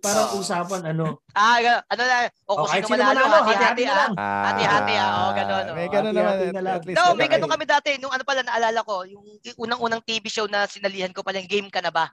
[0.01, 0.41] Parang Oo.
[0.41, 1.21] usapan ano.
[1.37, 3.99] Ah, ano na, o kung Oh, kahit sino sino manalo, manalo, hati-hati hati-hati na ah.
[4.01, 4.13] lang.
[4.17, 5.09] Ah, Hati-hati, ah.
[5.13, 5.93] Oo, ganun, May oo.
[5.93, 6.25] ganun naman.
[6.33, 6.73] Hati-hati na lang.
[6.75, 7.89] At least No, may ganun kami dati.
[8.01, 9.23] Nung ano pala, naalala ko, yung
[9.61, 12.09] unang-unang TV show na sinalihan ko pala yung game ka na ba?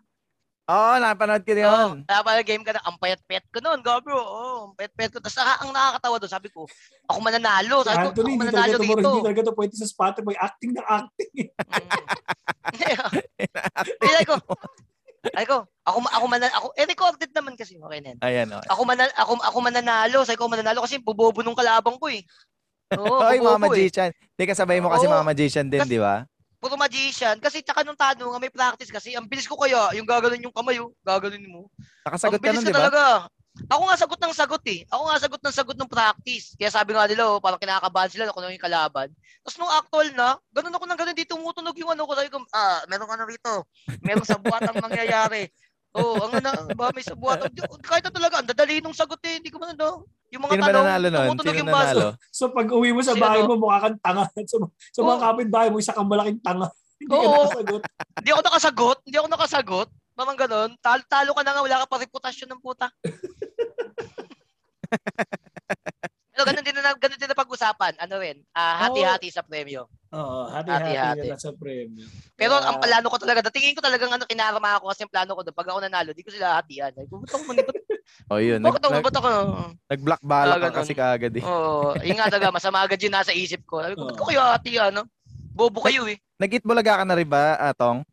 [0.71, 2.07] Oo, napanood ko yun.
[2.07, 2.83] kaya pala game ka na.
[2.87, 4.15] Ang payat-payat ko noon, go bro.
[4.15, 5.19] Oo, ang payat-payat ko.
[5.19, 6.71] Tapos ah, ang nakakatawa doon, sabi ko,
[7.11, 7.83] ako mananalo.
[7.83, 8.95] Sabi ko, Anthony, ako hindi mananalo dito.
[8.95, 10.35] hindi talaga to pwede sa Spotify.
[10.39, 11.33] Acting ng acting.
[11.35, 11.51] Mm.
[14.23, 14.35] Ay ko,
[15.35, 16.55] ay ko, ako, ako mananalo.
[16.59, 17.79] Ako, eh, recorded naman kasi.
[17.79, 18.19] Okay na yan.
[18.23, 18.63] Ayan, oh.
[18.71, 20.19] Ako, manal, ako, ako mananalo.
[20.23, 22.23] Sabi ko, mananalo kasi bubobo nung kalabang ko eh.
[22.95, 23.87] Oo, Oy, bubobo eh.
[23.87, 24.11] magician.
[24.39, 25.15] Di kasabay mo kasi Oo.
[25.15, 26.27] mga magician din, Kasi- di ba?
[26.63, 27.43] Puro magician.
[27.43, 29.19] Kasi tsaka nung tanong, may practice kasi.
[29.19, 30.95] Ang bilis ko kaya, yung gaganon yung kamay, oh.
[31.03, 31.61] gaganon mo.
[32.07, 32.81] Nakasagot Ang ka nun, ka di ba?
[32.87, 33.05] talaga.
[33.69, 34.81] Ako nga sagot ng sagot eh.
[34.89, 36.55] Ako nga sagot ng sagot ng practice.
[36.57, 39.13] Kaya sabi nga nila, oh, parang kinakabahan sila kung ano yung kalaban.
[39.43, 42.15] Tapos nung actual na, ganun ako ng ganun, dito tumutunog yung ano ko.
[42.15, 43.67] Sabi ko, ah, meron ano rito.
[44.01, 45.51] Meron sa buwatang mangyayari.
[45.93, 47.53] Oo, oh, ang ano, ba may sa buwat.
[47.85, 49.37] Kahit na talaga, ang dadali nung sagot eh.
[49.41, 50.09] Hindi ko man ano.
[50.33, 51.27] Yung mga Sino tanong, nanalo nun?
[51.29, 52.01] tumutunog Sino yung baso.
[52.01, 52.09] nanalo?
[52.33, 53.21] So pag uwi mo sa Sino?
[53.21, 54.25] bahay mo, mukha kang tanga.
[54.49, 55.25] Sa, sa mga Oo.
[55.29, 56.73] kapitbahay mo, isa kang malaking tanga.
[57.03, 57.29] Hindi ka Oo.
[57.45, 57.83] nakasagot.
[58.17, 58.99] Hindi ako nakasagot.
[59.05, 59.89] Hindi ako nakasagot.
[60.17, 60.71] Mamang ganun.
[60.81, 62.89] Talo, talo ka na nga, wala ka pa reputasyon ng puta.
[66.33, 67.93] Pero ganun din na ganun din na pag-usapan.
[68.01, 68.41] Ano rin?
[68.57, 69.85] Ah, hati-hati sa premyo.
[70.13, 72.05] Oo, hati-hati na sa premyo.
[72.37, 75.33] Pero Kaya- ang plano ko talaga, datingin ko talagang ano kinarama ako kasi ang plano
[75.33, 75.57] ko doon.
[75.57, 76.93] Pag ako nanalo, di ko sila hatian.
[76.93, 77.77] Ay, ba't ako manipot?
[78.29, 79.29] O yun, nag, Bakit ako, nag, ba't ako?
[79.89, 81.43] nag-black bala Ah, ka kasi kaagad eh.
[81.43, 83.81] Oo, yun nga talaga, masama agad yun nasa isip ko.
[83.81, 85.09] Sabi ko, ba't ko kayo hatian, no?
[85.51, 86.21] Bobo kayo eh.
[86.37, 88.05] Nag-itbulaga ka na rin ba, Atong?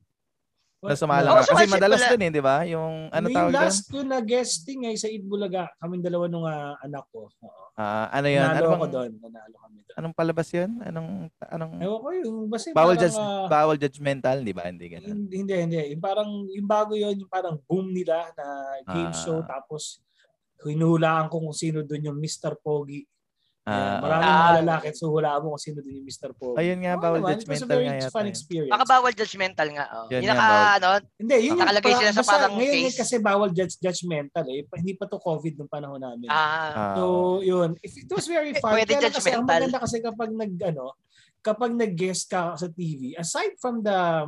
[0.80, 1.52] Na sumala Oo, ka?
[1.52, 2.64] Kasi madalas dun eh, di ba?
[2.64, 3.60] Yung ano Yung tawag doon?
[3.68, 5.68] last ko na guesting ay sa Itbulaga.
[5.76, 7.28] Kaming dalawa nung ah, anak ko.
[7.28, 7.64] Oo.
[7.76, 8.40] Ah, ano yun?
[8.40, 9.12] Ano Nanalo ako bang, doon.
[9.20, 9.96] Nanalo kami doon.
[10.00, 10.72] anong palabas yun?
[10.80, 11.10] Anong,
[11.52, 14.64] anong, Ewan ko yung basta bawal, parang, judge, ah, bawal judgmental, di ba?
[14.72, 15.08] Hindi ganun.
[15.28, 15.80] Hindi, hindi, hindi.
[15.92, 18.46] Yung parang, yung bago yun, yung parang boom nila na
[18.88, 19.20] game Ah.
[19.20, 19.44] show.
[19.44, 20.00] Tapos,
[20.64, 22.56] hinuhulaan ko kung sino doon yung Mr.
[22.56, 23.04] Pogi.
[23.70, 24.40] Ah, Ayan, maraming Ah.
[24.42, 26.30] mga lalaki, so hulaan mo kung sino doon yung Mr.
[26.32, 26.58] Pogi.
[26.58, 28.32] Ayun nga, bawal naman, it was a judgmental very nga yata fun yun.
[28.32, 28.72] experience.
[28.72, 29.86] Baka bawal judgmental nga.
[29.88, 30.06] Oh.
[30.08, 32.82] Yun Yung nga, naka, ano, Hindi, yun yung Nakalagay sila sa basta parang ngayon case.
[32.82, 34.62] yun kasi bawal judge judgmental eh.
[34.66, 36.28] Hindi pa to COVID nung panahon namin.
[36.28, 37.04] ah, Ah, So,
[37.42, 37.78] yun.
[37.80, 38.74] If it was very Eh, fun.
[38.74, 39.54] pwede Kaya lang kasi ang judgmental.
[39.62, 40.86] maganda kasi kapag nag ano,
[41.40, 44.28] kapag nag-guest ka sa TV, aside from the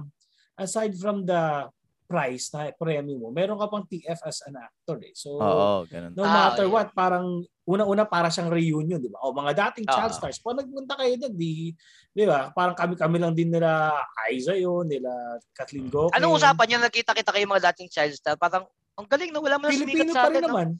[0.55, 1.65] aside from the
[2.11, 5.15] prize na premyo mo, meron ka pang TF as an actor eh.
[5.15, 6.11] So, oo, ganun.
[6.11, 6.73] no Ah, matter yeah.
[6.75, 9.23] what, parang una-una para siyang reunion, di ba?
[9.23, 9.95] O mga dating Ah.
[9.95, 10.35] child stars.
[10.37, 11.71] Pag nagpunta kayo doon, di,
[12.11, 12.51] di ba?
[12.51, 13.95] Parang kami-kami lang din nila
[14.27, 15.07] Aiza yun, nila
[15.55, 16.19] Kathleen Gokeng.
[16.19, 18.35] Anong usapan yung nakita-kita kayo mga dating child star?
[18.35, 20.43] Parang, ang galing na wala mo na sumikat Pilipino sa pa rin atin.
[20.43, 20.47] No?
[20.51, 20.67] naman.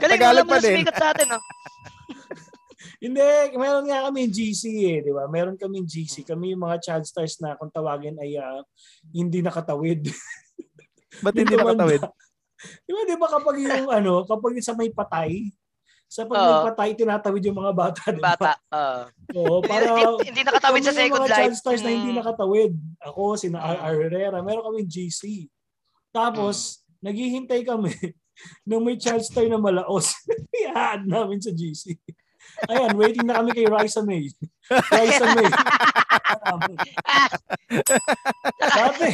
[0.00, 1.26] Galing na Tagalog wala mo na sumikat sa atin.
[1.28, 1.38] No?
[3.02, 3.18] Hindi,
[3.58, 5.26] meron nga kami GC eh, di ba?
[5.26, 5.90] Meron kami Hmm.
[5.90, 6.22] GC.
[6.22, 8.62] Kami yung mga child stars na kung tawagin ay ah,
[9.10, 10.06] hindi nakatawid.
[11.24, 11.98] Ba't hindi nakatawid?
[12.86, 15.50] Di ba, di ba kapag yung ano, kapag yung sa may patay,
[16.06, 18.02] sa pag may patay, tinatawid yung mga bata.
[18.06, 18.38] Di ba?
[18.38, 18.54] Bata.
[18.70, 19.10] ah.
[19.34, 21.38] Oo, para hindi, nakatawid sa kami yung second mga life.
[21.42, 22.18] child stars na hindi Mm.
[22.22, 22.72] nakatawid.
[23.02, 23.82] Ako, sina Mm.
[23.82, 23.96] R.
[23.98, 25.50] Herrera, meron kami GC.
[26.14, 27.02] Tapos, Mm.
[27.02, 27.90] naghihintay kami
[28.68, 30.14] nung may child star na malaos.
[30.54, 31.98] Ihaan namin sa GC.
[32.64, 34.30] Ayan, waiting na kami kay Raisa May.
[34.68, 35.50] Raisa May.
[38.72, 39.08] dati,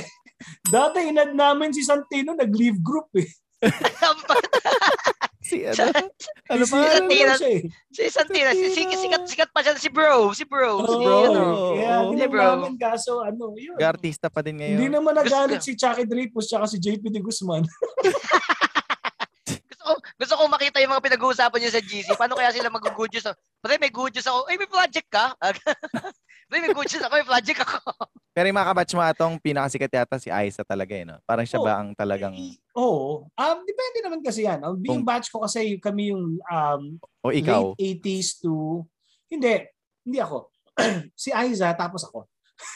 [0.67, 3.29] dati inad namin si Santino, nag-leave group eh.
[5.41, 5.81] Si ano?
[6.53, 6.93] Ano Si pa?
[6.93, 7.33] Santino.
[7.33, 7.65] siya eh.
[7.89, 9.81] si Santina, si, si, sikat, sikat pa siya.
[9.81, 10.85] Si bro, si bro.
[10.85, 11.43] Si, Oo, ano.
[11.73, 12.13] kaya oo.
[12.13, 12.45] hindi Bro.
[12.61, 13.81] namin kaso ano, yun.
[13.81, 15.01] Artista pa din Hindi ngayon.
[15.01, 17.65] naman nagalit si Chucky Dreyfus tsaka si JP De Guzman.
[20.19, 22.09] Gusto ko, makita yung mga pinag-uusapan niyo sa GC.
[22.19, 23.31] Paano kaya sila mag-good news?
[23.63, 24.51] Pre, may good news ako.
[24.51, 25.31] Ay, may project ka?
[26.51, 27.15] Pre, may good news ako.
[27.15, 27.79] May project ako.
[28.35, 31.23] Pero yung mga kabatch mo atong pinakasikat yata si Aiza talaga eh, no?
[31.23, 31.67] Parang siya Oo.
[31.71, 32.35] ba ang talagang,
[32.75, 33.31] Oo.
[33.31, 34.59] Um, depende naman kasi yan.
[34.59, 36.83] Ang being Kung- batch ko kasi kami yung um,
[37.23, 37.79] o ikaw?
[37.79, 38.83] late 80s to...
[39.31, 39.71] Hindi.
[40.03, 40.51] Hindi ako.
[41.15, 42.27] si Aiza tapos ako.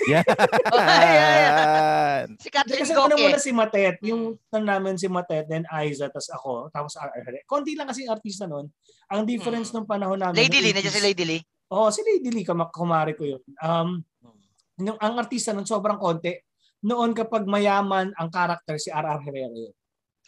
[0.08, 0.24] Yan.
[2.38, 3.18] Si Catherine kasi Goke.
[3.18, 3.96] muna si Matet.
[4.02, 7.42] Yung tan namin si Matet, then Aiza, tapos ako, tapos RR.
[7.44, 8.70] Konti lang kasi yung artista nun.
[9.10, 9.74] Ang difference Mm.
[9.74, 10.38] nung panahon namin.
[10.38, 11.42] Lady nung Lee, nandiyan 80s si Lady Lee.
[11.68, 13.42] Oo, si Lady Lee, kumari ko yun.
[13.58, 14.00] Um,
[14.78, 16.32] yung, ang artista nun sobrang konti.
[16.82, 19.18] Noon kapag mayaman ang character si R.R.
[19.20, 19.72] Herrera yun.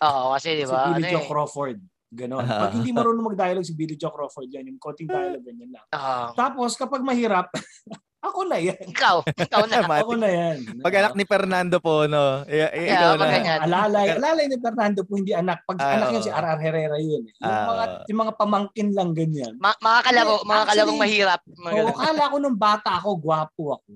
[0.00, 0.90] Oo, kasi di Si ba?
[0.90, 1.28] Billy Ano Joe eh.
[1.28, 1.78] Crawford.
[2.10, 2.42] Ganon.
[2.42, 2.66] Ah.
[2.66, 5.84] Pag hindi marunong mag-dialogue si Billy Joe Crawford yan, yung konting dialogue ganyan lang.
[5.90, 6.24] Oo.
[6.34, 7.50] Tapos kapag mahirap,
[8.24, 8.80] ako na yan.
[8.86, 9.76] Ikaw, ikaw na.
[10.00, 10.56] Ako na yan.
[10.80, 12.42] Pag anak ni Fernando po, no?
[12.44, 13.26] I- i- Yeah, ikaw na.
[13.28, 13.58] ganyan.
[13.62, 15.62] Alalay, alalay ni Fernando po hindi anak.
[15.62, 16.20] Pag Ah, anak oo.
[16.20, 16.58] si R.R.
[16.58, 17.22] Herrera yun.
[17.22, 17.34] eh.
[17.36, 17.66] Yung, Ah.
[17.66, 19.52] mga, yung mga pamangkin lang ganyan.
[19.56, 21.40] Ma- mga kalaro, mga Actually, kalarong mahirap.
[21.46, 23.90] Mga Oo, kala ko nung bata ako, gwapo ako.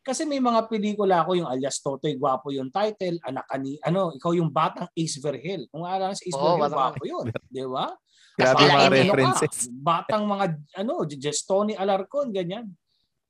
[0.00, 4.32] Kasi may mga pelikula ako, yung alias Totoy, gwapo yung title, anak ani, ano, ikaw
[4.32, 5.68] yung batang Ace Vergel.
[5.68, 7.26] Kung alam sa Ace Vergel, batang- gwapo yun.
[7.48, 7.86] Di ba?
[8.32, 9.56] Grabe mga malaki, ano ka, references.
[9.70, 12.66] batang mga, ano, just Tony Alarcon, ganyan.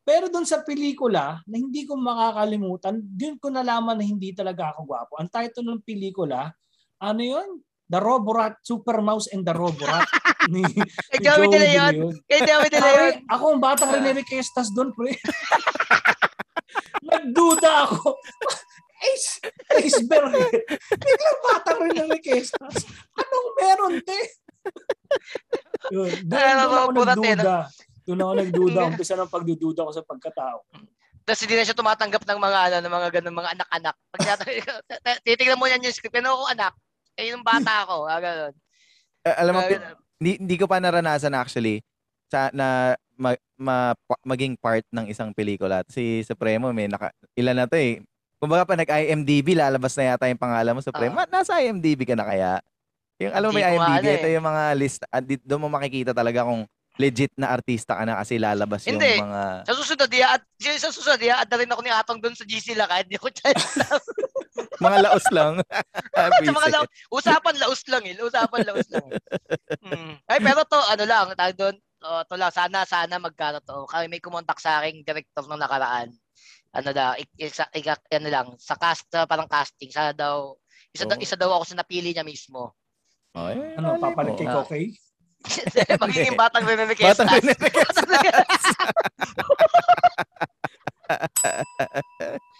[0.03, 4.81] Pero doon sa pelikula, na hindi ko makakalimutan, doon ko nalaman na hindi talaga ako
[4.83, 5.12] gwapo.
[5.23, 6.51] Ang title ng pelikula,
[6.99, 7.62] ano yun?
[7.87, 10.09] The Roborat, Super Mouse and the Roborat.
[10.51, 11.95] ni, ni Joey De Leon.
[12.27, 13.15] Kay Joey De Leon.
[13.31, 15.15] Ako ang batang Rene Requestas doon, pre.
[17.07, 18.19] Nagduda ako.
[19.03, 19.43] Ace,
[19.79, 20.51] Ace Berger.
[20.99, 22.87] Biglang batang Rene Requestas.
[23.19, 24.21] Anong meron, te?
[25.95, 26.11] Yun.
[26.27, 27.71] Doon, doon ako nagduda.
[28.05, 28.79] Doon ako nagduda.
[28.91, 30.59] Umpisa ng pagdududa ko sa pagkatao.
[31.23, 33.95] Tapos hindi na siya tumatanggap ng mga ano, ng mga ganun, mga anak-anak.
[34.11, 34.21] Pag
[35.27, 36.73] titignan mo yan yung script, ano ako anak?
[37.15, 38.11] Eh, yung bata ako.
[38.11, 38.55] Ah, ganun.
[39.23, 41.83] Eh, alam mo, Ah, hindi, hindi ko pa naranasan actually
[42.27, 45.87] sa na ma, ma- pa- maging part ng isang pelikula.
[45.87, 48.03] Si Supremo may naka ilan na to eh.
[48.43, 51.15] Kumbaga pa nag-IMDb lalabas na yata yung pangalan mo Supremo.
[51.15, 51.31] Ah.
[51.31, 52.59] nasa IMDb ka na kaya?
[53.23, 54.35] Yung alam mo may IMDb, ano ito eh.
[54.35, 56.67] yung mga list di- doon mo makikita talaga kung
[57.00, 59.16] legit na artista ka na kasi lalabas yung Hindi.
[59.16, 60.42] mga Sa susunod, at
[60.76, 63.33] sa susunod, iya, at rin ako ni Atong doon sa GC lang kahit di ko
[63.33, 63.57] chat.
[64.85, 65.57] mga laos lang.
[66.44, 68.14] sa mga laos, usapan laos lang eh.
[68.20, 69.07] Usapan laos lang.
[69.81, 70.12] Hmm.
[70.28, 73.88] Ay, pero to, ano lang, tawag doon, oh, to lang, sana, sana magkano to.
[73.88, 76.12] Kaya may kumontak sa aking director nung nakaraan.
[76.76, 80.57] Ano daw, ik, isa, ik, ano lang, sa cast, uh, parang casting, sana daw,
[80.92, 81.24] isa, daw, Oh.
[81.24, 82.76] isa daw ako sa napili niya mismo.
[83.33, 84.64] Oh, eh, Ano, mo.
[84.68, 85.12] kay Ah.
[85.98, 87.24] Magiging batang Rene Requestas.
[87.24, 87.55] Batang Rene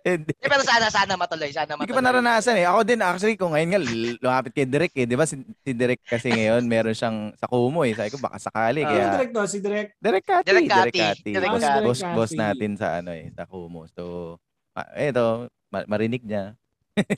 [0.00, 0.30] Hindi.
[0.38, 1.90] Eh, pero sana, sana matuloy, sana Hindi matuloy.
[1.90, 2.64] ko pa naranasan eh.
[2.64, 3.80] Ako din actually kung ngayon nga
[4.22, 5.02] lumapit kay Direk eh.
[5.02, 7.98] Di ba si, si Direk kasi ngayon meron siyang sa Kumu eh.
[7.98, 8.86] Sabi ko baka sakali.
[8.86, 9.42] Sino Kaya direct no?
[9.44, 9.90] Si direct.
[9.98, 10.46] Direk Kati.
[10.46, 11.00] Direk Direk Kati.
[11.02, 11.30] Kati.
[11.34, 11.82] Direk Boss, Kati.
[11.82, 12.38] boss, boss Kati.
[12.38, 13.34] natin sa ano eh.
[13.34, 13.90] Sa Kumu.
[13.90, 14.38] So,
[14.78, 16.54] ah, eto, ma- marinig niya.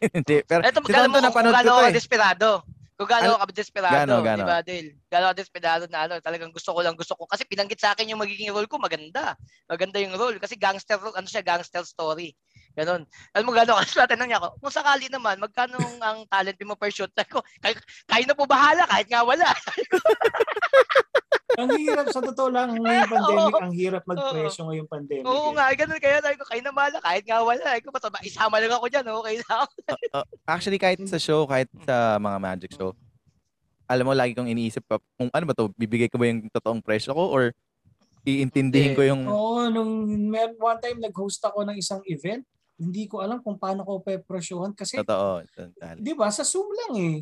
[0.09, 0.40] Hindi.
[0.42, 1.92] Pero Ito, si Tonto napanood ko to eh.
[1.92, 2.64] desperado.
[3.03, 4.47] Kung gano'n ka desperado, Gano, di gano?
[4.47, 4.91] ba, Dale?
[5.11, 7.27] Gano'n ako desperado na ano, talagang gusto ko lang, gusto ko.
[7.27, 9.35] Kasi pinanggit sa akin yung magiging role ko, maganda.
[9.67, 10.38] Maganda yung role.
[10.38, 12.31] Kasi gangster, ano siya, gangster story.
[12.79, 13.03] Ganon.
[13.35, 16.95] Alam mo gano'n, kasi tanong niya ako, kung sakali naman, magkano ang talent mo per
[16.95, 17.11] shoot?
[17.11, 17.75] Sabi ko, kaya,
[18.07, 19.51] kaya na po bahala, kahit nga wala.
[21.59, 25.27] Ang hirap, sa totoo lang, ngayong pandemic, ang hirap magpresyo ngayong pandemic.
[25.29, 25.55] Oo eh.
[25.57, 27.61] nga, ganun kaya sabi ko, kaya na bahala, kahit nga wala.
[27.61, 29.75] Sabi ko, basta isama lang ako dyan, okay na ako.
[30.55, 32.97] Actually, kahit sa show, kahit sa mga magic show,
[33.85, 36.81] alam mo, lagi kong iniisip pa, kung ano ba to, bibigay ko ba yung totoong
[36.81, 37.53] presyo ko or
[38.25, 39.29] iintindihin ko yung...
[39.29, 40.09] Oo, nung
[40.57, 42.47] one time nag-host ako ng isang event,
[42.83, 45.45] hindi ko alam kung paano ko pepresyohan kasi Totoo.
[46.03, 47.17] 'di ba sa Zoom lang eh.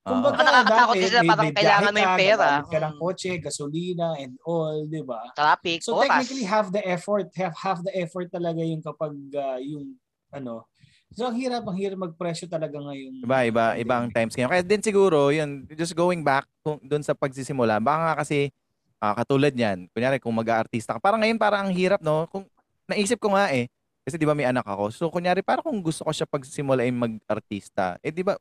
[0.00, 0.12] Oo.
[0.16, 2.48] Kumbaga Ang nakakatakot dati, din sila, may- parang may kailangan mo yung pera.
[2.64, 2.98] ka ng Mm.
[2.98, 5.20] kotse, gasolina and all, 'di ba?
[5.32, 6.08] Traffic, So oras.
[6.08, 10.00] technically half the effort, half half the effort talaga yung kapag ah, yung
[10.32, 10.64] ano.
[11.12, 13.20] So ang hirap, ang hirap magpresyo talaga ngayon.
[13.20, 14.48] Iba, iba, ibang times ngayon.
[14.48, 18.48] Kaya din siguro, yun, just going back kung, dun sa pagsisimula, baka nga kasi
[18.96, 22.24] ah, katulad niyan, kunyari kung mag-aartista ka, parang ngayon parang ang hirap, no?
[22.26, 22.46] Kung
[22.86, 23.68] naisip ko nga eh,
[24.00, 24.88] kasi di ba may anak ako.
[24.88, 28.38] So kunyari parang kung gusto ko siya pagsimulain mag-artista, eh di ba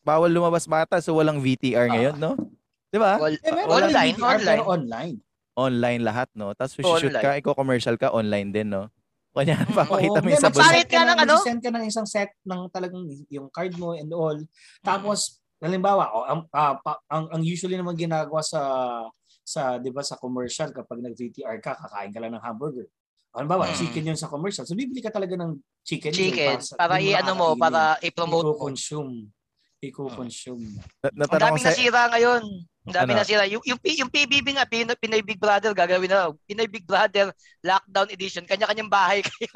[0.00, 2.34] bawal lumabas bata so walang VTR ngayon, no?
[2.88, 3.18] Di ba?
[3.18, 4.46] Wal- Eh, online, online, VTR, online.
[4.48, 5.14] pero online.
[5.54, 6.50] Online lahat, no?
[6.50, 7.22] Tapos shoot Online.
[7.22, 8.90] ka, iko-commercial ka, online din, no?
[9.30, 9.74] Kunyari, Mm.
[9.74, 10.62] papakita mo yung sabon.
[10.84, 11.34] ka ng ano?
[11.42, 14.38] Send ka ng isang set ng talagang yung card mo and all.
[14.78, 18.62] Tapos, halimbawa, oh, ang, ah, pa- ang, ang usually naman ginagawa sa
[19.44, 22.88] sa 'di ba sa commercial kapag nag-VTR ka kakain ka lang ng hamburger.
[23.28, 23.76] Halimbawa, Mm.
[23.76, 24.64] chicken yun sa commercial.
[24.64, 26.14] So bibili ka talaga ng chicken.
[26.14, 28.56] Chicken, sa- para dun i-ano mo, para i-promote mo.
[28.56, 29.28] I-consume.
[29.88, 30.64] I-consume.
[31.12, 31.68] Na- Ang sa...
[31.68, 32.42] nasira ngayon.
[32.84, 33.20] Ang daming Ano?
[33.20, 33.44] nasira.
[33.44, 36.32] Yung, yung, yung PBB nga, Pinoy, Pinoy Big Brother, gagawin na.
[36.44, 38.44] Pinoy Big Brother Lockdown Edition.
[38.44, 39.48] Kanya-kanyang bahay kayo.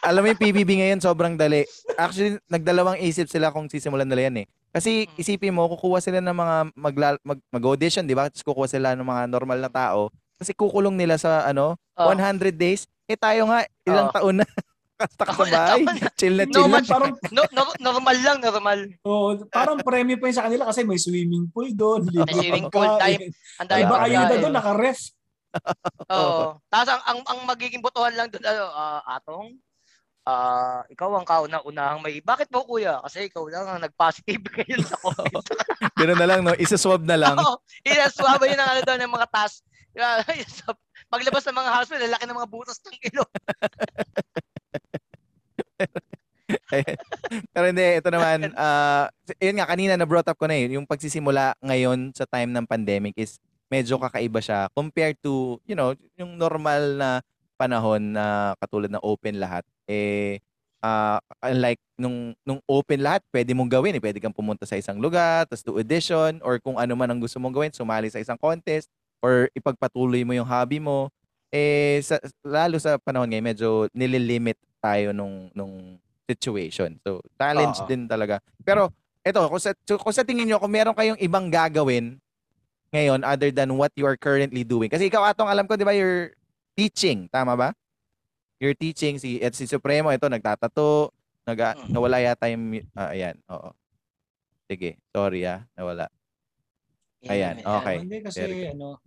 [0.00, 1.66] Alam mo yung PBB ngayon, sobrang dali.
[1.94, 4.46] Actually, nagdalawang isip sila kung sisimulan nila yan eh.
[4.68, 5.16] Kasi Mm.
[5.16, 8.28] isipin mo, kukuha sila ng mga magla- mag, mag-audition, di ba?
[8.28, 10.12] Tapos kukuha sila ng mga normal na tao.
[10.36, 12.06] Kasi kukulong nila sa ano, Oh.
[12.06, 12.86] 100 days.
[13.08, 14.14] Eh tayo nga, ilang Oh.
[14.14, 14.46] taon na.
[15.54, 15.78] Na.
[16.18, 16.74] Chill na No, chill na.
[16.74, 18.78] man, parang, no, no, normal lang, normal.
[19.06, 22.98] Oh, parang premyo pa yun sa kanila kasi may swimming pool doon, libre swimming pool,
[22.98, 23.30] time.
[23.62, 25.00] Ang Iba ayuda doon, naka-ref.
[26.18, 26.58] Oo.
[26.66, 29.54] Tapos ang, ang, ang magiging botohan lang doon, ano, ah, atong,
[30.26, 32.98] ah, ikaw ang kauna-unahang may, bakit po kuya?
[33.06, 35.44] Kasi ikaw lang ang nag-positive ngayon sa COVID.
[35.94, 36.58] Ganoon na lang, no?
[36.58, 37.38] Isa-swab na lang.
[37.38, 37.62] Oo.
[37.86, 39.62] Inaswaba yun ang ano doon ng mga task.
[41.08, 43.32] Paglabas ng mga hospital, lalaki ng mga butas ng ilong.
[47.52, 49.08] Pero hindi, ito naman, ah
[49.40, 53.14] yun nga, kanina na-brought up ko na yun, yung pagsisimula ngayon sa time ng pandemic
[53.18, 53.36] is
[53.68, 57.10] medyo kakaiba siya compared to, you know, yung normal na
[57.60, 59.64] panahon na katulad ng open lahat.
[59.90, 60.40] Eh,
[60.80, 64.02] ah unlike nung, nung open lahat, pwede mong gawin eh.
[64.02, 67.36] Pwede kang pumunta sa isang lugar, tapos do audition, or kung ano man ang gusto
[67.42, 68.88] mong gawin, sumali sa isang contest,
[69.20, 71.10] or ipagpatuloy mo yung hobby mo.
[71.48, 75.96] Eh, sa, lalo sa panahon ngayon, medyo nililimit tayo nung, nung
[76.28, 77.00] situation.
[77.00, 77.88] So, challenge Oo.
[77.88, 78.36] din talaga.
[78.60, 78.92] Pero,
[79.24, 82.20] eto, kung sa, kung sa tingin nyo, kung meron kayong ibang gagawin
[82.92, 84.92] ngayon other than what you are currently doing.
[84.92, 86.36] Kasi ikaw, Atong, alam ko, di ba, you're
[86.76, 87.28] teaching.
[87.32, 87.68] Tama ba?
[88.60, 89.16] You're teaching.
[89.16, 91.12] Si, at si Supremo, ito, nagtatato.
[91.48, 91.96] Nag, Mm.
[91.96, 93.72] nawala yata yung, ah, ayan, oo.
[94.68, 96.12] Sige, sorry ah, nawala.
[97.24, 98.04] Ayan, okay.
[98.04, 99.00] Hindi kasi ano,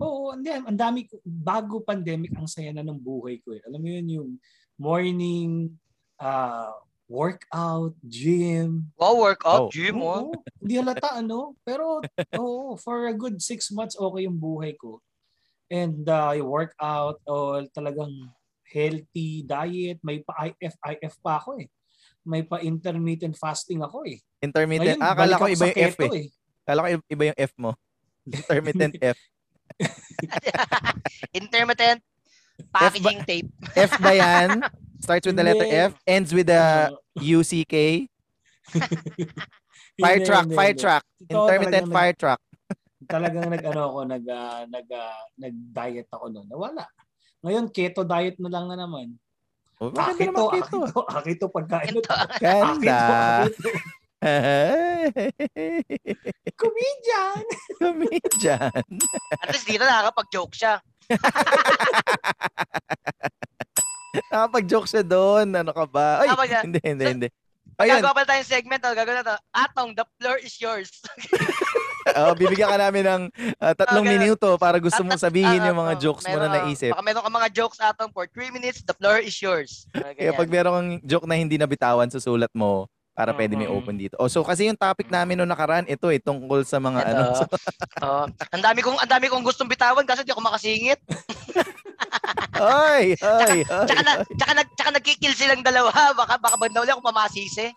[0.00, 3.60] oo, hindi, ang dami, ko- bago pandemic, ang saya na ng buhay ko eh.
[3.66, 4.30] Alam mo yun, yung
[4.74, 5.70] morning,
[6.18, 6.74] uh,
[7.04, 8.88] workout, gym.
[8.96, 9.70] Wow, workout, Oh.
[9.70, 10.32] gym, oh.
[10.58, 12.00] Hindi halata ano, pero
[12.34, 14.98] oo, for a good six months, okay yung buhay ko.
[15.68, 18.12] And uh, yung workout, o talagang
[18.64, 21.68] healthy diet, may pa IF, IF pa ako eh.
[22.24, 24.18] May pa intermittent fasting ako eh.
[24.40, 24.96] Intermittent.
[24.96, 26.26] Ngayon, ah, akala ko iba yung F keto eh.
[26.64, 27.70] Akala ko iba yung F mo.
[28.32, 29.18] Intermittent F.
[31.38, 32.00] Intermittent
[32.70, 33.48] packaging tape.
[33.74, 34.62] F ba yan?
[35.02, 35.68] Starts with the letter.
[35.68, 37.42] F, ends with the Oo.
[37.42, 38.08] UCK.
[40.00, 41.04] Fire truck, fire truck.
[41.28, 42.40] Intermittent fire truck.
[43.04, 46.48] talagang nag ano ako nag ah, nag ah, nag-diet ako noon.
[46.48, 46.88] Nawala.
[47.44, 49.12] Ngayon keto diet na lang na naman.
[49.76, 50.78] Oh, maganda Akito, keto.
[50.80, 51.92] akito, akito pagkain.
[51.92, 52.14] Ito.
[52.40, 52.98] Ganda.
[53.44, 54.03] Akito, akito.
[56.60, 57.44] Comedian.
[57.82, 58.72] Comedian.
[59.36, 60.80] At least dito nakakapag-joke siya.
[64.32, 65.52] Nakapag-joke siya doon.
[65.52, 66.24] Ano ka ba?
[66.24, 66.60] Ay, niya.
[66.64, 67.28] hindi, hindi, So, hindi.
[67.74, 68.78] Ayun, Gagawa pala tayong segment.
[68.86, 69.36] Oh, gagawin na to.
[69.50, 71.02] Atong, the floor is yours.
[72.14, 73.22] oh, bibigyan ka namin ng
[73.58, 74.22] ah, tatlong ganun.
[74.22, 76.94] minuto para gusto mong sabihin Ah, yung mga ah, jokes mo na meron, naisip.
[76.94, 79.90] Baka meron ka mga jokes atong for 3 minutes, the floor is yours.
[79.90, 84.18] Kaya pag meron kang joke na hindi nabitawan, susulat mo para pwede may open dito.
[84.18, 87.10] Oh, so kasi yung topic namin noong nakaraan, ito eh, tungkol sa mga Ito.
[87.14, 87.22] ano.
[87.34, 87.46] So,
[88.02, 88.26] Oo.
[88.26, 90.98] ang dami kong ang dami kong gustong bitawan kasi di ako makasingit.
[92.58, 93.86] ay, ay, ay.
[93.86, 95.94] Tsaka na, tsaka nag tsaka nagkikil silang dalawa.
[96.20, 97.70] Baka baka banda uli ako pamasisi.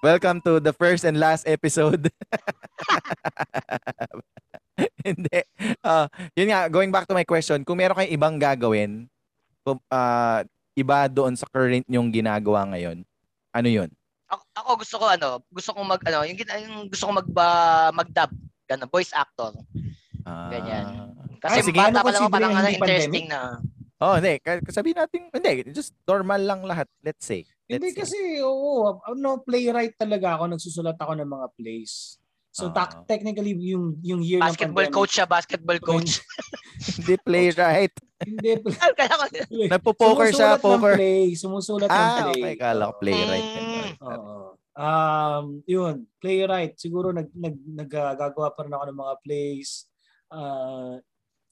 [0.00, 2.06] Welcome to the first and last episode.
[5.02, 5.42] Hindi.
[5.82, 6.06] Ah,
[6.38, 9.10] yun nga, going back to my question, kung meron kayong ibang gagawin,
[9.90, 10.46] ah,
[10.78, 13.02] iba doon sa current yung ginagawa ngayon,
[13.58, 13.90] ano yun?
[14.28, 17.90] Ako, ako gusto ko ano, gusto kong mag ano, yung, yung gusto ko mag uh,
[17.96, 18.30] mag-dub,
[18.68, 19.56] ganun, voice actor.
[20.28, 20.84] Ah, Ganyan.
[21.40, 23.56] Ah, Kasi sige, bata ano pa lang parang ano, hindi interesting na.
[23.98, 24.38] Oh, hindi.
[24.70, 25.52] Sabihin natin, hindi.
[25.74, 26.86] Just normal lang lahat.
[27.02, 27.42] Let's say.
[27.66, 28.00] Let's Hindi say.
[28.06, 32.22] kasi, oo, ano, playwright talaga ako, nagsusulat ako ng mga plays.
[32.58, 32.74] So, Ah.
[32.74, 36.12] tak- technically, yung, yung year Basketball ng pandemic, coach siya, basketball coach.
[36.98, 37.94] Hindi playwright.
[38.18, 38.50] Hindi,
[38.98, 39.24] Kaya ko,
[39.70, 40.94] Nagpo-poker siya, ng poker.
[40.98, 42.42] play, sumusulat ng Ah, play.
[42.42, 42.54] okay.
[42.58, 43.46] Kala ko playwright.
[43.46, 43.90] Mm.
[44.02, 44.34] Oo.
[44.74, 46.74] Um, yun, playwright.
[46.74, 49.86] Siguro nag, nag, naggagawa pa rin ako ng mga plays.
[50.26, 50.98] Ah,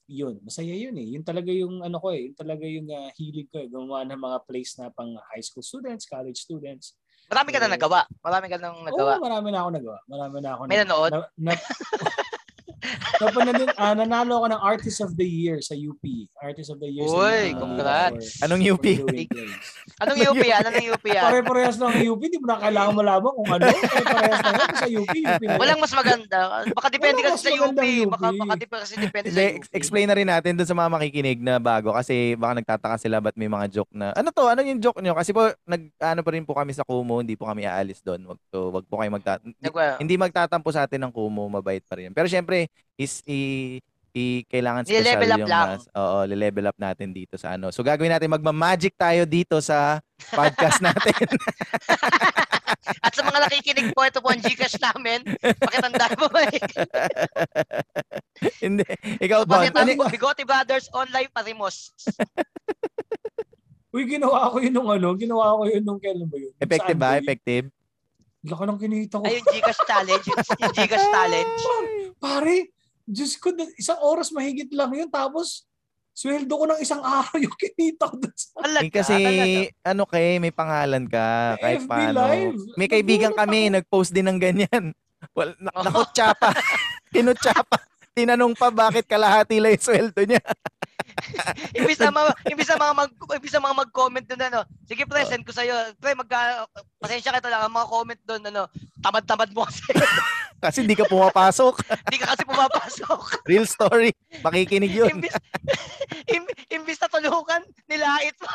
[0.07, 1.07] yun, masaya yun eh.
[1.15, 2.27] Yun talaga yung ano ko eh.
[2.27, 3.67] Yun talaga yung ah, hilig ko eh.
[3.67, 6.99] Gumawa ng mga plays na pang high school students, college students.
[7.27, 7.99] Marami ka na nagawa.
[8.23, 9.13] Marami ka nang nagawa.
[9.19, 9.97] Oo, marami na ako nagawa.
[10.07, 11.11] Marami na ako May nanood?
[11.11, 11.51] Na, na,
[13.17, 15.99] Napanalin, ah, nanalo ako ng Artist of the Year sa UP.
[16.37, 17.57] Artist of the Year sa Uy, UP.
[17.57, 18.37] congrats.
[18.37, 18.85] for- Anong UP?
[19.97, 20.61] Anong UP yan?
[20.63, 21.23] Anong UP yan?
[21.23, 23.65] Pare-parehas lang ang UP, di mo na kailangan malaman kung ano.
[23.65, 25.55] Pare-parehas lang sa UP, UP na.
[25.57, 26.39] Walang mas maganda.
[26.69, 27.73] Baka depende kasi sa UP.
[27.73, 27.81] UP.
[28.07, 29.57] Baka, baka depende kasi depende sa Hindi, UP.
[29.57, 33.17] ex- explain na rin natin dun sa mga makikinig na bago kasi baka nagtataka sila
[33.17, 35.17] ba't may mga joke na ano to, ano yung joke nyo?
[35.17, 38.21] Kasi po nag ano pa rin po kami sa Kumu, hindi po kami aalis doon.
[38.27, 39.57] Wag so wag po kayo magta hindi,
[39.97, 42.11] hindi magtatampo sa atin ng Kumu, mabait pa rin.
[42.11, 42.66] Pero syempre
[42.97, 43.77] is i,
[44.11, 45.67] i kailangan special up yung lang.
[45.77, 47.69] mas, oo, level up natin dito sa ano.
[47.69, 50.01] So gagawin natin magma-magic tayo dito sa
[50.33, 51.27] podcast natin.
[53.03, 55.23] At sa mga nakikinig po, ito po ang Gcash namin.
[55.39, 56.61] Pakitanda mo ba eh.
[58.63, 58.85] hindi.
[59.23, 61.91] Ikaw Don, Pakita ano, mo, Bigote Brothers Online Parimos.
[63.91, 66.53] Uy, ginawa ko yun nung ano, ginawa ko yun nung kailan ba yun?
[66.59, 67.17] Effective ba?
[67.19, 67.65] Effective?
[68.47, 69.23] Laki ng kinita ko.
[69.23, 70.23] Ay, yung Gcash Challenge.
[70.25, 70.39] Yung,
[70.73, 71.51] Gcash Challenge.
[72.17, 72.55] Pare,
[73.03, 75.07] Diyos ko, na- isang oras mahigit lang yun.
[75.07, 75.67] Tapos,
[76.11, 79.85] sweldo ko ng isang araw yung kinita ko Eh, kasi talaga.
[79.85, 82.17] ano kay may pangalan ka May kahit FB paano.
[82.17, 82.57] Live.
[82.73, 83.73] May kaibigan kami ako.
[83.75, 84.83] nag-post din ng ganyan.
[85.33, 85.81] Well, na- Oo.
[85.81, 86.53] nakutsa pa.
[87.13, 87.77] Kinutsa pa.
[88.13, 90.41] Tinanong pa bakit kalahati lang yung sweldo niya.
[91.77, 94.59] Imbis na mga, imbis na mga mag, imbis na mga mag-comment doon ano.
[94.85, 95.73] Sige pre, send ko sa iyo.
[95.97, 96.65] Pre, magka
[97.01, 98.63] pasensya ka ang mga comment doon ano.
[99.01, 99.81] Tamad-tamad mo kasi.
[100.57, 101.85] Kasi hindi ka pumapasok.
[102.09, 103.45] Hindi ka kasi pumapasok.
[103.45, 104.09] Real story.
[104.41, 105.13] Makikinig yun.
[105.13, 105.29] imbis,
[106.33, 108.49] im- imbis na tulungan, nilait mo.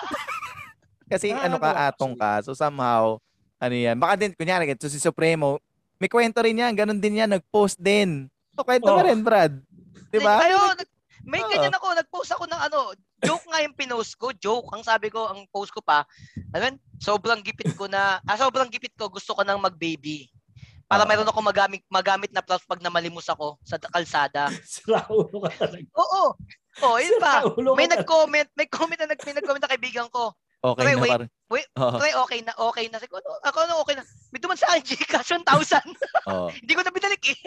[1.07, 2.43] Kasi ano ka, atong ka.
[2.43, 3.23] So somehow,
[3.63, 4.03] ano yan.
[4.03, 5.63] Baka din, kunyari, ito si Supremo,
[6.03, 6.75] may kwento rin yan.
[6.75, 7.31] Ganon din yan.
[7.31, 8.27] Nag-post din.
[8.59, 9.07] So, kwento mo Oh.
[9.07, 9.55] rin, Brad.
[10.11, 10.43] Diba?
[10.43, 10.91] Ayo, nag-
[11.23, 11.51] may Oo.
[11.51, 14.69] ganyan ako, nag-post ako ng ano, joke nga yung pinost ko, joke.
[14.75, 16.03] Ang sabi ko, ang post ko pa,
[16.55, 20.31] ano sobrang gipit ko na, ah, sobrang gipit ko, gusto ko nang mag-baby.
[20.87, 21.11] Para Oo.
[21.11, 24.53] meron ako magamit, magamit na props pag namalimos ako sa kalsada.
[24.69, 25.89] Sira ulo ka talaga.
[25.97, 26.37] Oo.
[26.81, 27.45] Oh, yun pa.
[27.77, 30.33] May nag-comment, may comment na nag, may nag-comment na kaibigan ko.
[30.63, 31.31] Okay Wait, na wait, parang.
[31.51, 31.67] wait.
[31.75, 31.99] Oo.
[31.99, 32.97] Pre, okay na, okay na.
[32.97, 34.07] Siguro, ako ano, okay na.
[34.31, 35.43] May duman sa akin, Gcash 1,000.
[36.31, 36.47] Oo.
[36.63, 37.39] Hindi ko na binalik eh.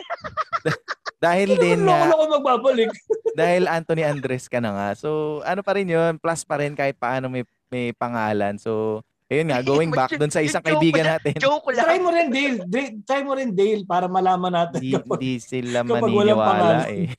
[1.26, 2.92] Dahil Hindi din nga, loko ko magbabalik.
[3.34, 4.90] dahil Anthony Andres ka na nga.
[4.94, 7.42] So, ano pa rin yun, plus pa rin kahit paano may,
[7.72, 8.60] may pangalan.
[8.60, 11.88] So, ayun nga, going back dun sa isang kaibigan natin, Joke lang.
[11.88, 12.68] Try mo rin, Dale.
[12.68, 13.00] Dale.
[13.02, 14.78] Try mo rin, Dale, para malaman natin.
[14.78, 17.16] di, kapag- di sila maniniwala eh.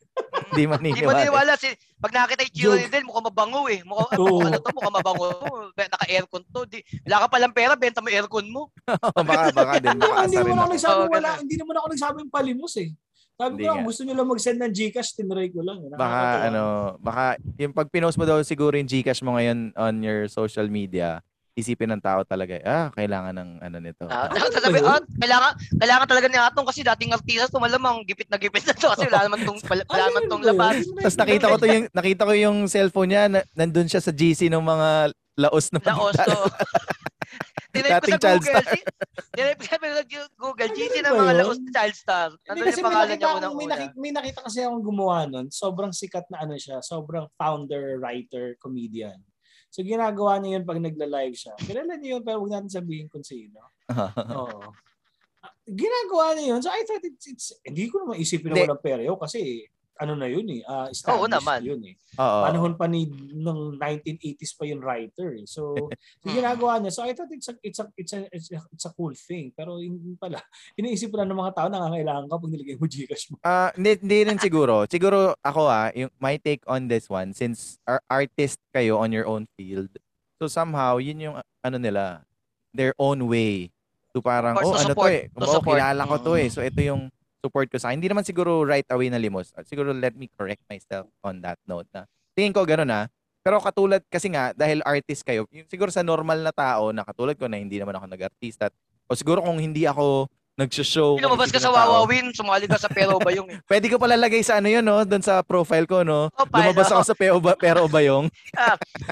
[0.55, 1.19] Di Hindi mo maniniwala.
[1.19, 1.53] niniwala.
[1.59, 1.69] Si,
[1.99, 3.81] pag nakita yung chiro ni Del, mukhang mabango eh.
[3.83, 4.27] Mukhang, Oo.
[4.39, 5.27] mukhang ano to, mukhang mabango.
[5.75, 6.61] Naka-aircon to.
[6.71, 8.71] Di, wala ka palang pera, benta mo aircon mo.
[9.27, 12.31] baka, baka din, Hindi baka hindi naman ako nagsabi Oo, wala, hindi naman ako nagsabing
[12.31, 12.91] palimos eh.
[13.37, 15.77] Sabi Hindi ko lang, gusto nyo lang mag-send ng Gcash, tinry ko lang.
[15.93, 16.47] Baka Nakakatawa.
[16.49, 16.63] ano,
[17.05, 17.25] baka
[17.61, 21.21] yung pag pinost mo daw siguro yung Gcash mo ngayon on your social media,
[21.57, 24.05] isipin ng tao talaga, ah, kailangan ng ano nito.
[24.13, 24.29] Ah,
[24.61, 24.87] sabi, ba yun?
[24.93, 28.77] ah, kailangan, kailangan talaga ni Atong kasi dating artista to malamang gipit na gipit na
[28.77, 30.85] to kasi wala naman tong, wala, wala naman tong labas.
[30.85, 34.53] Tapos nakita ko to yung nakita ko yung cellphone niya, na, nandun siya sa GC
[34.53, 36.39] ng mga laos na Laos to.
[37.77, 38.67] Tinay ko Dating sa child Google.
[38.73, 38.87] si-
[39.37, 39.79] Tinay ko sa
[40.37, 42.29] Google, GC ng mga laos na child star.
[42.49, 43.73] Nandun kasi yung pangalan niya unang may, una.
[43.77, 45.47] nakita, may nakita kasi akong gumawa nun.
[45.49, 46.81] Sobrang sikat na ano siya.
[46.85, 49.21] Sobrang founder, writer, comedian.
[49.77, 51.53] So ginagawa niya yun pag nagla-live siya.
[51.61, 53.61] Kilala niyo yun pero huwag natin sabihin kung sino.
[54.41, 54.73] Oo.
[55.69, 56.61] Ginagawa niya yun.
[56.65, 60.13] So I thought it's, it's hindi ko naman isipin na walang pera yun kasi ano
[60.15, 60.61] na yun eh.
[60.63, 61.61] Uh, established Oo naman.
[61.61, 61.95] yun eh.
[62.17, 62.41] Oo.
[62.45, 65.45] Panahon pa ni ng 1980s pa yung writer eh.
[65.45, 65.73] So,
[66.23, 66.93] so ginagawa niya.
[66.93, 69.53] So I thought it's a, it's a, it's a, it's a, it's a cool thing.
[69.53, 70.41] Pero hindi pala.
[70.79, 73.37] Iniisip ko lang ng mga tao nangangailangan ka pag nilagay mo Gcash mo.
[73.41, 74.85] Ah, hindi, hindi rin siguro.
[74.93, 79.25] Siguro ako ah, yung my take on this one since ar- artist kayo on your
[79.25, 79.91] own field.
[80.37, 82.21] So somehow yun yung ano nila,
[82.73, 83.73] their own way
[84.13, 85.09] to parang Of oh ano support.
[85.09, 85.77] to eh, To oh, support.
[85.77, 86.41] kilala ko to Mm.
[86.41, 86.49] eh.
[86.49, 87.09] So ito yung
[87.47, 88.03] support ko sa akin.
[88.03, 89.55] Hindi naman siguro right away na limos.
[89.55, 92.03] Ah, Siguro let me correct myself on that note na.
[92.35, 93.07] Tingin ko gano'n ah.
[93.47, 97.39] Pero katulad kasi nga dahil artist kayo, yung siguro sa normal na tao na katulad
[97.39, 98.75] ko na hindi naman ako nag-artista
[99.07, 100.27] o siguro kung hindi ako
[100.57, 101.21] nag-show.
[101.21, 104.57] Lumabas ka sa Wawawin, sumali ka sa Pero ba yung Pwede ko pala lagay sa
[104.59, 105.05] ano yun, no?
[105.05, 106.33] Doon sa profile ko, no?
[106.33, 106.47] Oh?
[106.49, 108.33] Lumabas ako sa Pero, ba, pero Bayong.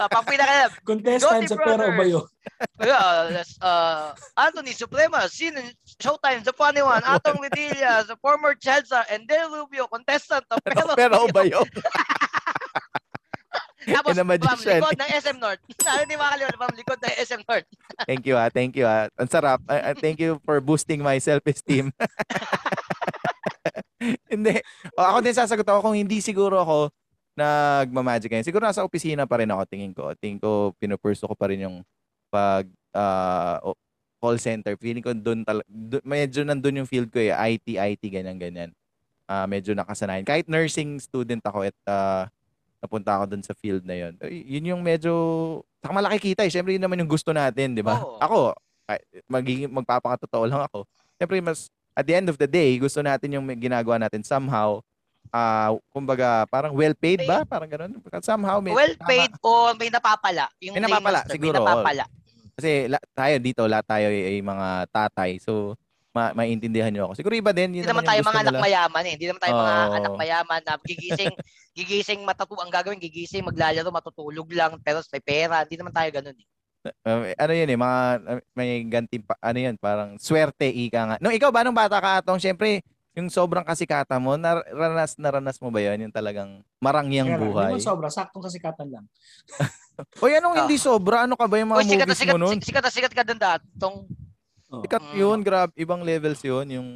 [0.01, 1.97] ah, pang pinaka Contestant sa Pero Brothers.
[2.01, 2.24] ba yun?
[2.80, 5.68] uh, uh, Anthony Suprema, seen in
[6.01, 10.59] Showtime, the funny one, Atong Vidilla, the former child star, and Del Rubio, contestant of
[10.64, 11.68] Pero, Pero Bayong.
[13.87, 14.78] Tapos, And a magician.
[14.78, 15.61] likod ng SM North.
[15.66, 17.66] Hindi makakalimutan, from likod ng SM North.
[18.05, 18.49] Thank you, ah.
[18.49, 19.07] Thank you, ah.
[19.14, 19.61] Ang sarap.
[19.64, 21.89] Ah, ah, thank you for boosting my self-esteem.
[24.32, 24.61] hindi.
[24.95, 26.76] O, ako din sasagot ako kung hindi siguro ako
[27.35, 28.47] nagmamagic ngayon.
[28.47, 30.14] Siguro nasa opisina pa rin ako, tingin ko.
[30.14, 31.76] Tingin ko, pinupurso ko pa rin yung
[32.30, 32.66] pag
[33.64, 33.78] o-
[34.22, 34.78] call center.
[34.78, 37.35] Feeling ko doon tal- dun- medyo nandun yung field ko eh.
[37.35, 38.70] IT, IT, ganyan, ganyan.
[39.24, 40.22] Ah, medyo nakasanayan.
[40.22, 42.24] Kahit nursing student ako at ah,
[42.85, 44.12] napunta ako doon sa field na yun.
[44.28, 45.12] Yun yung medyo,
[45.80, 46.53] saka malaki kita eh.
[46.53, 47.97] Siyempre yun naman yung gusto natin, di ba?
[48.20, 48.53] Ako,
[49.32, 50.85] magiging, magpapakatotoo lang ako.
[51.16, 54.85] Siyempre mas, at the end of the day, gusto natin yung ginagawa natin somehow,
[55.32, 57.49] ah kumbaga, parang well paid ba?
[57.49, 57.97] Parang ganun.
[58.20, 59.09] Somehow, may, Well tama.
[59.09, 60.45] paid o may napapala.
[60.61, 62.05] Yung May napapala, siguro, May napapala.
[62.55, 65.30] Kasi la, tayo dito, lahat tayo ay, ay mga tatay.
[65.43, 65.74] So,
[66.14, 67.18] ma maintindihan nyo ako.
[67.18, 67.74] Siguro iba din.
[67.74, 69.12] Yun Hindi naman tayo mga anak mayaman eh.
[69.18, 69.94] Hindi naman tayo mga Oo.
[69.98, 71.34] anak mayaman na gigising,
[71.78, 75.66] gigising matutu ang gagawin, gigising, maglalaro, matutulog lang, pero may pera.
[75.66, 76.46] Hindi naman tayo ganun eh.
[77.02, 77.98] Uh, ano yun eh, mga
[78.28, 81.16] uh, may ganti pa, ano yun, parang swerte ika nga.
[81.18, 82.84] Nung ikaw ba nung bata ka atong, syempre,
[83.16, 86.06] yung sobrang kasikata mo, naranas naranas mo ba yun?
[86.06, 87.70] Yung talagang marangyang Kaya buhay.
[87.74, 89.04] Hindi mo sobra, saktong kasikatan lang.
[90.22, 90.60] Oy, anong Ah.
[90.66, 91.24] hindi sobra?
[91.24, 92.58] Ano ka ba yung mga Oy, sikat movies sikat, mo nun?
[92.60, 93.66] sikat na sikat ka doon dati.
[94.74, 94.82] Oh.
[94.82, 95.16] Sikat Mm.
[95.16, 96.66] yun, grab, ibang levels yun.
[96.68, 96.88] Yung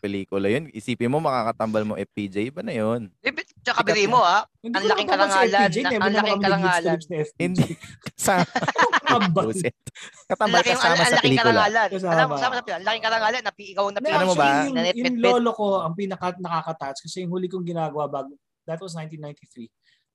[0.00, 0.72] pelikula yun.
[0.72, 3.12] Isipin mo, makakatambal mo FPJ ba na yun?
[3.60, 4.48] Tsaka bigay mo ah.
[4.64, 5.68] Hindi Ang laking karangalan.
[5.68, 6.96] Na- ang laking karangalan.
[7.36, 7.68] Hindi.
[8.16, 8.32] Sa,
[9.10, 9.52] Kabal.
[10.24, 11.60] Katambal laking, kasama sa laking pelikula.
[11.68, 12.78] Alam mo, kasama sa pelikula.
[12.80, 13.40] Ang laking karangalan.
[13.44, 14.16] Napi, ikaw ang Hindi, napi.
[14.16, 14.48] Alam mo ba?
[14.64, 18.32] yung, lolo ko, ang pinaka nakaka-touch kasi yung huli kong ginagawa bago,
[18.64, 19.68] that was 1993.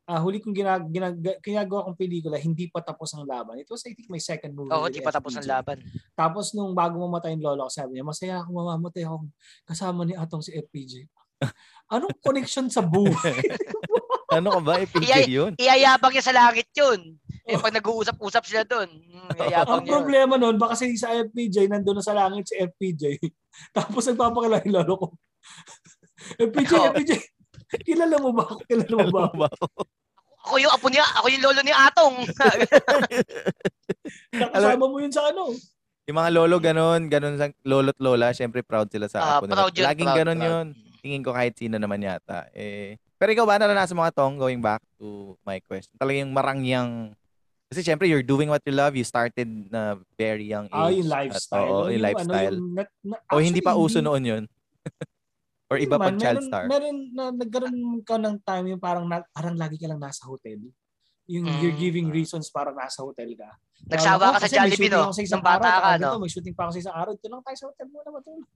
[0.06, 3.58] Ah, huli kong ginag, ginag, ginagawa kong pelikula, hindi pa tapos ang laban.
[3.58, 4.70] It was, I think, my second movie.
[4.70, 5.82] Oo, with di pa tapos ang laban.
[6.14, 9.26] Tapos nung bago mamatay yung lolo ko, sabi niya, masaya ako mamamatay ako
[9.66, 11.10] kasama ni Atong si FPJ.
[11.94, 13.34] Anong connection sa buhay?
[14.26, 14.74] Ano ka ba?
[14.82, 15.52] FPJ Iyay- yun.
[15.56, 17.02] Iyayabang niya sa langit yun.
[17.46, 19.94] Eh, pag nag-uusap-usap sila doon, mm, iyayabang Ang niya.
[19.94, 23.22] problema nun, baka si sa FPJ, nandun na sa langit si FPJ.
[23.70, 25.08] Tapos nagpapakilala yung lolo ko.
[26.42, 26.84] FPJ, Ikaw.
[26.98, 27.12] FPJ,
[27.88, 28.54] kilala mo ba ako?
[28.66, 29.66] Kilala mo ba ako?
[30.46, 32.16] Ako yung apo niya, ako yung lolo ni Atong.
[34.36, 35.50] Nakasama mo yun sa ano?
[36.06, 39.58] Yung mga lolo ganun, ganun sa lolo't lola, syempre proud sila sa Ah, apo nila.
[39.58, 39.86] proud yun.
[39.90, 40.48] Laging proud, ganun proud.
[40.48, 40.66] yun.
[41.02, 42.46] Tingin ko kahit sino naman yata.
[42.54, 45.98] Eh, pero ikaw ba naranasan mo nga tong going back to my question?
[45.98, 47.18] Talagang marangyang
[47.66, 48.94] kasi syempre you're doing what you love.
[48.94, 50.78] You started na very young age.
[50.78, 51.66] Ah, yung lifestyle.
[51.66, 52.56] oo, yung, ano, lifestyle.
[52.56, 54.44] yung na- na- o hindi pa actually, uso noon yun?
[55.66, 56.64] Or iba pag naman, child meron, star?
[56.70, 60.62] Meron na nagkaroon ka ng time yung parang na, parang lagi ka lang nasa hotel.
[61.26, 61.58] Yung Mm.
[61.58, 63.50] you're giving reasons para nasa hotel ka.
[63.90, 65.10] Nagsawa ka sa Jollibee, no?
[65.10, 66.06] ako sa isang Nung bata araw, ka, no?
[66.06, 67.12] dito, May shooting pa ako sa isang araw.
[67.12, 68.48] Ito lang tayo sa hotel muna matulog.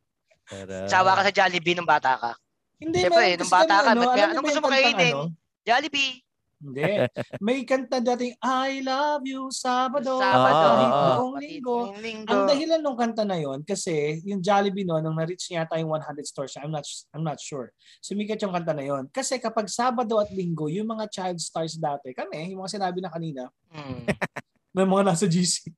[0.45, 0.77] Tara.
[0.85, 2.31] Sawa ka sa Jollibee nung bata ka.
[2.77, 5.13] Hindi, Siyempre, meron nung kasi bata kami, ka, ano, ba't anong gusto mo kainin?
[5.17, 5.23] ano?
[5.65, 6.13] Jollibee.
[6.59, 7.07] Hindi.
[7.39, 10.19] May kanta dating, I love you, Sabado.
[10.19, 10.67] Sabado.
[10.75, 12.27] Buong buong linggo.
[12.27, 16.27] Ang dahilan ng kanta na yon kasi yung Jollibee no, nung na-reach niya yung 100
[16.27, 16.83] stores, I'm not
[17.15, 17.71] I'm not sure.
[18.03, 19.07] Sumikat yung kanta na yon.
[19.07, 23.11] Kasi kapag Sabado at Linggo, yung mga child stars dati, kami, yung mga sinabi na
[23.11, 24.05] kanina, Mm.
[24.75, 25.69] may mga nasa GC.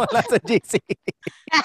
[0.00, 0.80] Wala sa GC.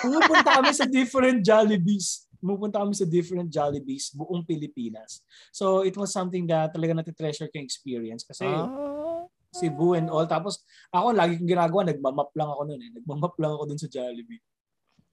[0.04, 2.29] Pumupunta kami sa different Jollibees.
[2.40, 5.20] Pumupunta kami sa different Jollibees buong Pilipinas.
[5.52, 9.28] So it was something that talaga natitreasure ko experience kasi Ah.
[9.50, 10.24] Cebu and all.
[10.24, 10.62] Tapos
[10.94, 12.92] ako lagi kong ginagawa, nagmamap lang ako noon eh.
[12.96, 14.42] Nagmamap lang ako dun sa Jollibee.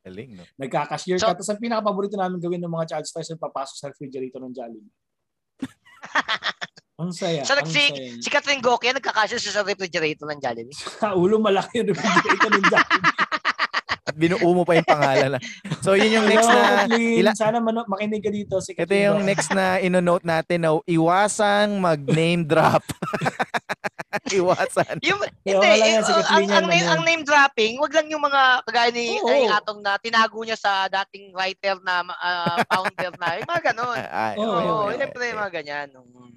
[0.07, 0.45] Galing, no?
[0.55, 1.35] Nagka-cashier So- ka.
[1.35, 4.95] Tapos ang pinaka-paborito namin gawin ng mga child stars ay papasok sa refrigerator ng Jollibee.
[7.01, 7.43] ang saya.
[7.43, 8.23] So, ang si, saya.
[8.23, 10.77] si Catherine Gokia, nagkakasya siya sa refrigerator ng Jollibee.
[11.03, 13.26] Sa ulo malaki yung refrigerator ng Jollibee.
[14.07, 15.35] At binuo mo pa yung pangalan.
[15.35, 15.41] na.
[15.83, 16.87] So, yun yung next na...
[16.95, 18.63] Ila- Sana mano- makinig ka dito.
[18.63, 22.87] Si Ito yung next na ino-note natin na iwasang mag-name drop.
[24.33, 25.03] iwasan.
[25.03, 28.07] Yung, Kaya hindi, wala yan, eh, si ang, ang, name, ang name dropping, wag lang
[28.11, 29.29] yung mga kagaya ni, Oo.
[29.29, 33.99] ay, Atong na tinago niya sa dating writer na ah, founder na, yung mga ganon.
[34.27, 35.39] Ay, Oo, Oo, okay, oh, okay, siyempre okay.
[35.39, 35.89] mga ganyan.
[35.93, 36.31] Mm.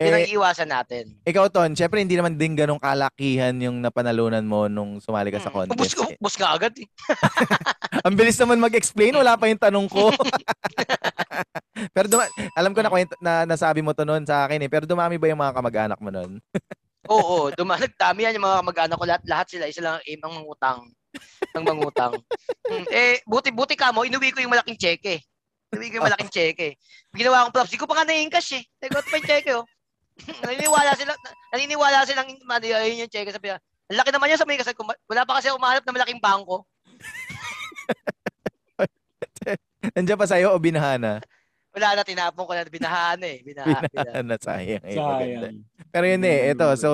[0.00, 1.04] Yun ang Eh, iwasan natin.
[1.22, 5.52] ikaw, Ton, syempre hindi naman din ganong kalakihan yung napanalunan mo nung sumali ka sa
[5.52, 5.56] Mm.
[5.68, 5.76] contest.
[5.76, 6.88] Ubus, ubus ka agad eh.
[8.08, 10.08] Ang bilis naman mag-explain, wala pa yung tanong ko.
[11.94, 14.72] pero duma- alam ko na, kwento, na nasabi mo to noon sa akin eh.
[14.72, 16.40] Pero dumami ba yung mga kamag-anak mo noon?
[17.12, 20.20] Oo, dumalag dami yan yung mga mag-anak ko lahat, lahat sila isa lang ang aim
[20.20, 20.80] ang mangutang.
[21.52, 22.12] Ang mangutang.
[22.72, 25.20] Mm, eh buti buti ka mo, inuwi ko yung malaking cheque.
[25.72, 26.80] Inuwi ko yung malaking cheque.
[27.12, 28.64] Ginawa akong props, di ko pa nga na-encash eh.
[28.80, 29.64] Ito pa yung cheque oh.
[30.44, 31.12] naniniwala sila,
[31.52, 33.58] naniniwala silang mali ayun yung cheque sabi niya.
[33.90, 34.84] Ang laki naman yan sa may ko.
[34.86, 36.62] Wala pa kasi ako mahanap ng malaking bangko.
[39.98, 41.18] Nandiyan pa sa'yo o binahana?
[41.70, 43.42] Wala na tinapon ko na binahaan eh.
[43.42, 43.86] Binahaan.
[43.94, 44.82] Binahana, sayang.
[44.86, 44.94] Eh.
[44.94, 45.66] Sayang.
[45.90, 46.66] Pero yun eh, ito.
[46.78, 46.90] So,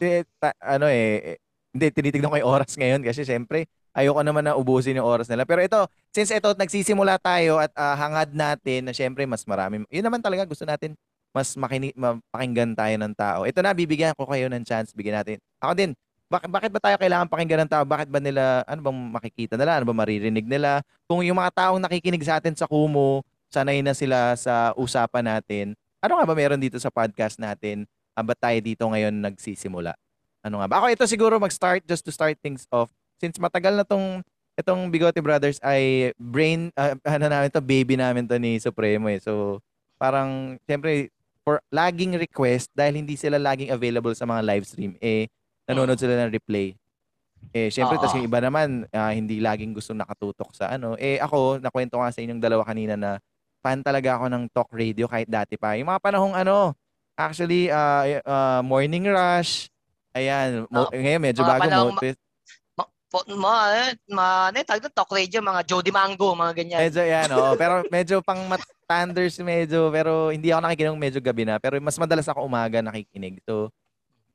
[0.00, 1.36] di- ta- ano eh,
[1.72, 5.48] hindi, tinitignan ko yung oras ngayon kasi syempre, ayoko naman na ubusin yung oras nila.
[5.48, 5.80] Pero ito,
[6.12, 9.84] since ito, nagsisimula tayo at ah, hangad natin na syempre, mas marami.
[9.88, 10.96] Yun naman talaga, gusto natin
[11.32, 13.40] mas makini, mapakinggan tayo ng tao.
[13.48, 14.92] Ito na, bibigyan ko kayo ng chance.
[14.92, 15.36] Bigyan natin.
[15.58, 15.90] Ako din,
[16.28, 17.84] bakit, bakit ba tayo kailangan pakinggan ng tao?
[17.84, 19.80] Bakit ba nila, ano bang makikita nila?
[19.80, 20.80] Ano ba maririnig nila?
[21.04, 23.20] Kung yung mga taong nakikinig sa atin sa Kumu,
[23.52, 25.76] sanay na sila sa usapan natin.
[26.00, 27.84] Ano nga ba meron dito sa podcast natin?
[28.16, 29.92] Ah, ba't tayo dito ngayon nagsisimula?
[30.40, 30.74] Ano nga ba?
[30.80, 32.88] Ako ito siguro mag-start just to start things off.
[33.20, 34.24] Since matagal na tong
[34.56, 39.20] itong Bigote Brothers ay brain ah, ano namin to baby namin to ni Supremo eh.
[39.22, 39.62] So
[39.96, 45.26] parang siyempre for laging request dahil hindi sila laging available sa mga live stream eh
[45.66, 46.74] nanonood sila ng replay.
[47.52, 50.94] Eh syempre tas yung iba naman ah, hindi laging gusto nakatutok sa ano.
[50.96, 53.18] Eh ako nakwento ko nga sa inyong dalawa kanina na
[53.62, 55.74] fan talaga ako ng talk radio kahit dati pa.
[55.78, 56.74] Yung mga panahong ano,
[57.18, 59.66] actually ah, ah, morning rush.
[60.12, 61.96] Ayan, mo, ngayon medyo bago mo.
[63.12, 66.80] Po, ma, ma, ano yung tawag talk radio, mga Jody Mango, mga ganyan.
[66.88, 67.52] Medyo yan, oo.
[67.60, 69.92] Pero medyo pang matanders medyo.
[69.92, 71.60] Pero hindi ako nakikinig medyo gabi na.
[71.60, 73.44] Pero mas madalas ako umaga nakikinig.
[73.44, 73.68] So,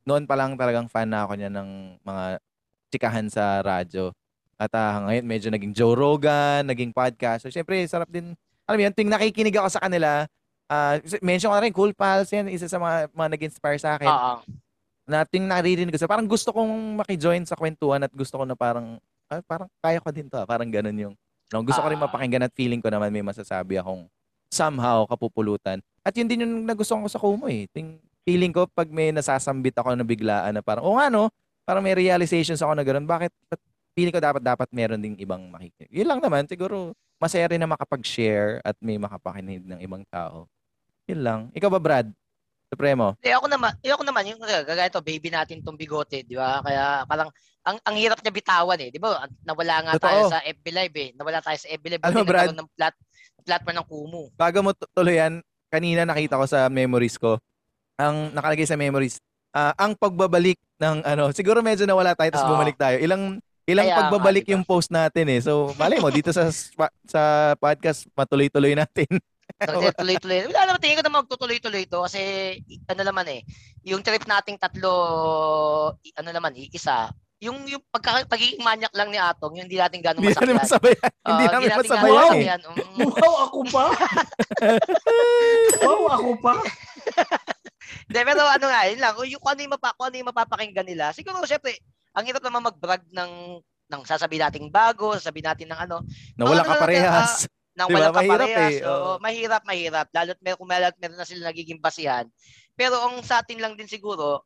[0.06, 2.24] noon pa lang talagang fan na ako niya ng mga
[2.94, 4.14] chikahan sa radyo.
[4.62, 7.50] At ah, ngayon medyo naging Joe Rogan, naging podcast.
[7.50, 10.28] So, syempre, sarap din alam mo yun, tuwing nakikinig ako sa kanila,
[10.68, 14.12] uh, mention ko na rin, Cool Pals, yan, isa sa mga, mga nag-inspire sa akin.
[14.12, 14.34] Oo.
[15.08, 18.60] Na tuwing naririnig ko sa, parang gusto kong makijoin sa kwentuhan at gusto ko na
[18.60, 19.00] parang,
[19.32, 20.44] ah, parang kaya ko din to, ah.
[20.44, 21.14] parang ganun yung,
[21.48, 22.12] no, gusto ko rin Ah.
[22.12, 24.04] mapakinggan at feeling ko naman may masasabi akong
[24.52, 25.80] somehow kapupulutan.
[26.04, 27.72] At yun din yung nagustuhan ko sa Kumu eh.
[27.72, 31.32] Ting, feeling ko pag may nasasambit ako na biglaan na parang, o nga no,
[31.64, 33.64] parang may realizations ako na gano'n, bakit, ba't
[33.96, 35.88] feeling ko dapat dapat meron ding ibang makikinig.
[35.88, 40.52] Yun lang naman, siguro masaya rin na makapag-share at may makapakinig ng ibang tao.
[41.08, 41.40] Yun lang.
[41.56, 42.12] Ikaw ba, Brad?
[42.68, 43.16] Supremo?
[43.24, 46.60] Eh ako naman, eh ako naman yung kagaya to, baby natin tong bigote, di ba?
[46.60, 47.32] Kaya parang
[47.64, 49.24] ang ang hirap niya bitawan eh, di ba?
[49.48, 50.08] Nawala nga Totoo.
[50.08, 51.10] tayo sa FB Live eh.
[51.16, 52.04] Nawala tayo sa FB Live.
[52.04, 52.52] Alam mo, Brad?
[52.52, 52.96] ng plat,
[53.44, 54.24] platform ng Kumu.
[54.36, 55.40] Bago mo tu- tuluyan,
[55.72, 57.40] kanina nakita ko sa memories ko,
[57.96, 59.24] ang nakalagay sa memories,
[59.56, 62.54] ah, ang pagbabalik ng ano, siguro medyo nawala tayo tapos Oo.
[62.56, 63.00] bumalik tayo.
[63.00, 65.40] Ilang ilang Kaya pagbabalik yung post natin eh.
[65.44, 66.48] So, malay mo dito sa
[67.08, 69.08] sa podcast matuloy-tuloy natin.
[69.56, 70.52] Kasi tuloy-tuloy.
[70.52, 72.22] Wala naman, tingin ko naman magtutuloy-tuloy to kasi
[72.92, 73.42] ano naman eh,
[73.88, 74.92] yung trip nating tatlo,
[75.96, 80.26] ano naman, isa, yung yung pagka, pagiging manyak lang ni Atong, yung hindi natin gano'ng
[80.26, 80.98] Hindi namin masakyan.
[80.98, 81.12] masabayan.
[81.22, 82.48] Hindi Oo, namin natin masabayan gano'ng eh.
[82.50, 82.62] masakyan.
[82.66, 83.10] Mm.
[83.14, 83.86] Wow, ako pa?
[85.86, 86.54] wow, ako pa?
[88.10, 90.88] Hindi, pero ano nga, yun lang, yung kung ano yung, mapa, kung ano yung mapapakinggan
[90.90, 91.78] nila, siguro syempre,
[92.18, 96.04] ang hirap naman mag-brag ng ng sasabihin nating bago, sasabihin natin ng ano,
[96.36, 97.32] Nawala ano ka natin, parehas.
[97.78, 98.10] Nang Di ba?
[98.10, 98.74] walang Mahirap kaparehas.
[98.74, 99.14] eh, Oo, oo.
[99.22, 100.08] mahirap, mahirap.
[100.10, 102.26] Lalo't meron, kung meron, meron na sila nagiging basihan.
[102.74, 104.42] Pero ang sa atin lang din siguro,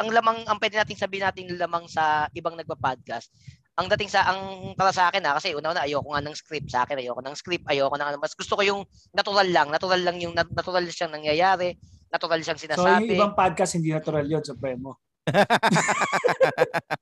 [0.00, 3.28] ang lamang, ang pwede nating sabihin natin lamang sa ibang nagpa-podcast,
[3.76, 6.88] ang dating sa, ang para sa akin ha, kasi una-una ayoko nga ng script sa
[6.88, 8.80] akin, ayoko ng script, ayoko ng ano, mas gusto ko yung
[9.12, 11.76] natural lang, natural lang yung, nat- natural siyang nangyayari,
[12.08, 13.12] natural siyang So, yung sinasabi.
[13.20, 14.96] ibang podcast, hindi natural yun, Supremo.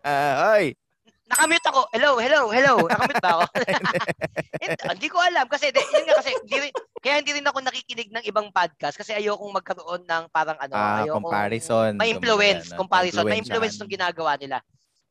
[0.02, 0.74] Ay,
[1.24, 1.80] Nakamute ako.
[1.96, 2.74] Hello, hello, hello.
[2.92, 3.44] Nakamute ba ako?
[4.64, 6.72] Hindi, hindi ko alam kasi di, yun nga kasi hindi rin,
[7.04, 11.04] kaya hindi rin ako nakikinig ng ibang podcast kasi ayokong magkaroon ng parang ano, ah,
[11.04, 11.92] ayokong comparison.
[12.00, 14.64] may influence, comparison, may influence ng ginagawa nila.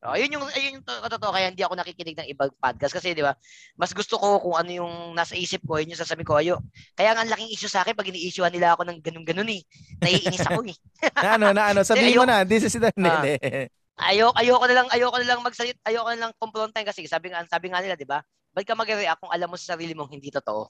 [0.03, 3.13] Oh, ayun yung ayun yung to- totoo kaya hindi ako nakikinig ng ibang podcast kasi
[3.13, 3.37] di ba?
[3.77, 6.59] Mas gusto ko kung ano yung nasa isip ko, yun yung sasabihin ko ayo.
[6.97, 9.61] Kaya nga ang laking issue sa akin pag ini-issuean nila ako ng ganun-ganun eh.
[10.01, 10.75] Naiinis ako eh.
[11.23, 12.89] na ano, na ano, sabihin mo na, this is the...
[12.99, 13.69] Ah.
[13.93, 17.45] Ayoko ayoko na lang ayoko na lang magsalit, ayoko na lang kumprontahin kasi sabi nga
[17.45, 18.25] sabi nga nila, 'di ba?
[18.53, 20.69] Ba't ka mag-react kung alam mo sa sarili mong hindi totoo?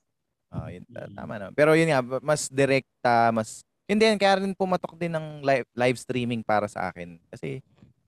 [0.53, 1.53] Oh, yun, ta- tama naman.
[1.57, 3.65] Pero yun nga, mas direkta, mas...
[3.89, 7.17] Hindi yan, kaya rin pumatok din ng live, live streaming para sa akin.
[7.27, 7.59] Kasi,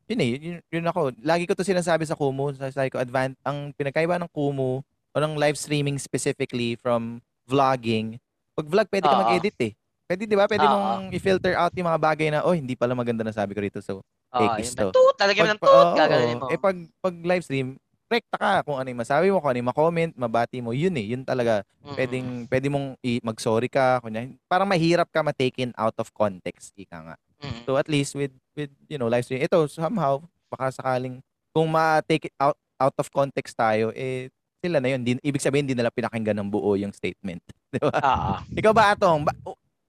[0.07, 1.11] yun eh, yun, yun ako.
[1.25, 5.35] Lagi ko to sinasabi sa Kumu, sabi ko, advan- ang pinagkaiba ng Kumu, o ng
[5.35, 8.21] live streaming specifically from vlogging,
[8.55, 9.71] pag vlog, pwede ka mag-edit eh.
[10.05, 10.45] Pwede, di ba?
[10.45, 10.71] Pwede Oo.
[10.71, 13.81] mong i-filter out yung mga bagay na, oh, hindi pala maganda na sabi ko rito.
[13.81, 14.05] So,
[14.35, 14.77] Oh, Tekis yun.
[14.77, 14.87] to.
[14.91, 16.47] Tut, talagyan mo ng oo, gaganin mo.
[16.51, 19.69] Eh, pag, pag live stream, rekta ka kung ano yung masabi mo, kung ano yung
[19.71, 21.95] ma-comment, mabati mo, yun eh, yun talaga Mm-mm.
[21.95, 26.97] pwedeng pwede mong i- mag-sorry ka kunya parang mahirap ka ma-taken out of context ika
[26.97, 27.61] nga Mm-mm.
[27.61, 30.17] so at least with with you know live stream ito somehow
[30.47, 34.29] baka sakaling kung ma-take it out out of context tayo eh
[34.59, 37.41] sila na yun din ibig sabihin hindi nila pinakinggan ng buo yung statement
[37.73, 38.33] di ba Oo.
[38.51, 39.33] ikaw ba atong ba,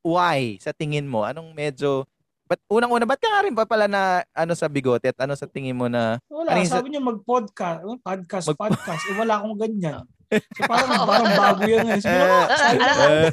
[0.00, 2.04] why sa tingin mo anong medyo
[2.46, 5.50] But unang-una, ba't ka nga rin ba pala na ano sa bigote at ano sa
[5.50, 9.02] tingin mo na Wala, Ano yung sa- sabi niya mag-podcast, oh, podcast, Mag- podcast.
[9.04, 10.06] Eh, wala akong ganyan.
[10.26, 11.86] So, parang, parang bago yan.
[11.86, 12.02] Eh.
[12.02, 13.30] Siguro sabi Eh,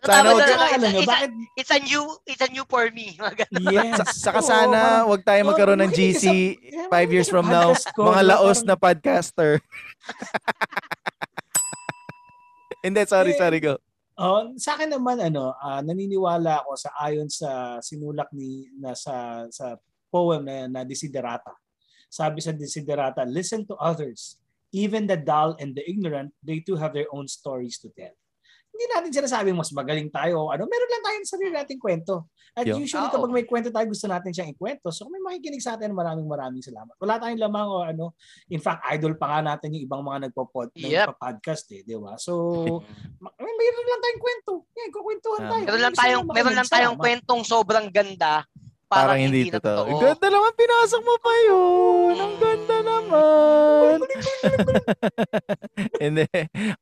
[0.08, 1.30] sana Tama wag na- Tsaka it's- bakit?
[1.54, 3.20] It's a new, it's a new for me.
[3.68, 3.96] Yes.
[3.96, 6.24] sa, saka sana parang- wag tayo magkaroon ng Oh, GC
[6.88, 9.60] five years from now mga laos Parang- na podcaster.
[12.80, 13.76] Hindi, sorry, sorry, go.
[14.20, 19.48] Oh, sa akin naman ano, ah, naniniwala ako sa ayon sa sinulak ni na sa
[19.48, 19.80] sa
[20.12, 21.56] poem na, na Desiderata.
[22.12, 24.36] Sabi sa Desiderata, listen to others.
[24.76, 28.12] Even the dull and the ignorant, they too have their own stories to tell.
[28.70, 32.30] Hindi natin sinasabing mas magaling tayo o ano, meron lang tayong sarili nating kwento.
[32.50, 32.78] At Yo.
[32.78, 33.12] usually Oo.
[33.12, 34.90] kapag may kwento tayo, gusto natin siyang ikwento.
[34.90, 36.94] So kung may makikinig sa atin, maraming maraming salamat.
[36.96, 38.04] Wala tayong lamang o ano.
[38.48, 41.14] In fact, idol pa nga natin yung ibang mga nagpo-pod, Yep.
[41.14, 42.14] nagpa-podcast eh, di ba?
[42.16, 42.32] So,
[43.22, 44.52] Ma- may mayroon lang tayong kwento.
[44.72, 45.50] Yan, kukwentuhan Ah.
[45.50, 45.62] tayo.
[45.66, 48.42] Meron lang tayong, meron lang tayong kwentong sobrang ganda.
[48.90, 49.86] Parang, Parang, hindi, na totoo.
[49.86, 50.02] totoo.
[50.02, 52.14] Ganda naman, pinasok mo pa yun.
[52.18, 53.96] Ang ganda naman.
[56.02, 56.26] Hindi.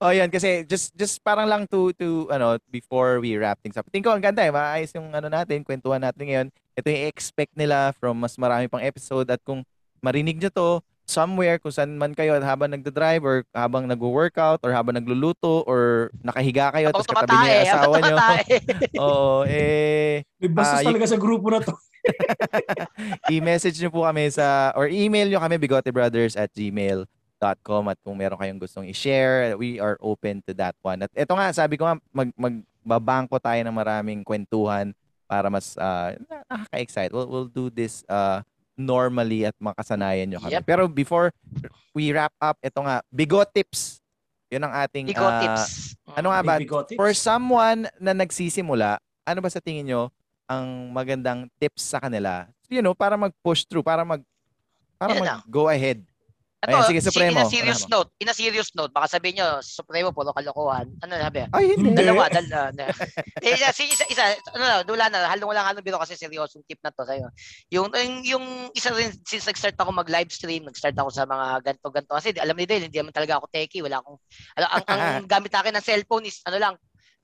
[0.00, 3.84] oh, yan kasi just just parang lang to to ano before we wrap things up.
[3.92, 4.48] Tingin ko ang ganda eh.
[4.48, 6.48] Maayos yung ano natin, kwentuhan natin ngayon.
[6.80, 9.60] Ito yung expect nila from mas marami pang episode at kung
[10.00, 10.70] marinig nyo to
[11.08, 16.68] somewhere kung saan man kayo habang nagda-drive or habang nagwo-workout or habang nagluluto or nakahiga
[16.68, 18.56] kayo tapos katabi niyo yung asawa tumatae.
[19.02, 21.72] Oo, eh May bastos y- talaga sa grupo na to.
[23.34, 27.08] i-message nyo po kami sa or email nyo kami bigotebrothers at gmail
[27.62, 31.06] com at kung meron kayong gustong i-share, we are open to that one.
[31.06, 34.90] At ito nga, sabi ko nga, mag, magbabangko tayo ng maraming kwentuhan
[35.30, 36.18] para mas uh,
[36.50, 37.14] nakaka-excite.
[37.14, 38.42] We'll, we'll do this uh,
[38.78, 40.54] normally at makasanayan nyo kami.
[40.54, 40.62] Yep.
[40.64, 41.34] Pero before
[41.92, 43.98] we wrap up, ito nga, bigot tips.
[44.48, 45.10] Yun ang ating...
[45.10, 45.92] Bigo uh, tips.
[46.16, 46.56] Ano nga ba?
[46.96, 48.96] For someone na nagsisimula,
[49.28, 50.02] ano ba sa tingin nyo
[50.48, 52.48] ang magandang tips sa kanila?
[52.72, 54.24] You know, para mag-push through, para mag
[54.96, 56.02] para mag-go ahead.
[56.58, 57.38] Ito, Ayan, sige, si- Supremo.
[57.38, 60.90] in a serious Wala note, in a serious note, baka sabihin nyo, Supremo, puro kalokohan.
[61.06, 61.46] Ano sabi?
[61.54, 61.94] Ay, hindi.
[61.94, 62.74] Dalawa, dalawa.
[62.74, 62.90] na.
[63.46, 64.22] eh, isa, isa, isa,
[64.58, 67.30] ano na, wala na, halong wala halong biro kasi seryosong tip na to sa'yo.
[67.70, 68.44] Yung, yung, yung
[68.74, 72.18] isa rin, since nag-start ako mag-live stream, nag-start ako sa mga ganto-ganto.
[72.18, 74.18] Kasi alam ni Dale, hindi naman talaga ako techie, wala akong,
[74.58, 75.02] ano, ang, ang
[75.38, 76.74] gamit akin ng cellphone is, ano lang,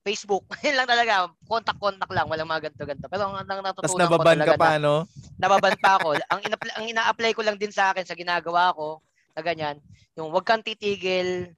[0.06, 0.46] Facebook.
[0.62, 3.10] Yun lang talaga, contact-contact lang, walang mga ganto-ganto.
[3.10, 4.94] Pero ang, ang Tapos natutunan ko nababan ka talaga pa, na, no?
[5.42, 6.08] nababan pa ako.
[6.22, 9.02] ang, ina ang ina-apply ko lang din sa akin sa ginagawa ko,
[9.34, 9.76] na ganyan,
[10.14, 11.50] yung wag kang titigil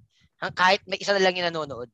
[0.56, 1.88] kahit may isa na lang yung nanonood.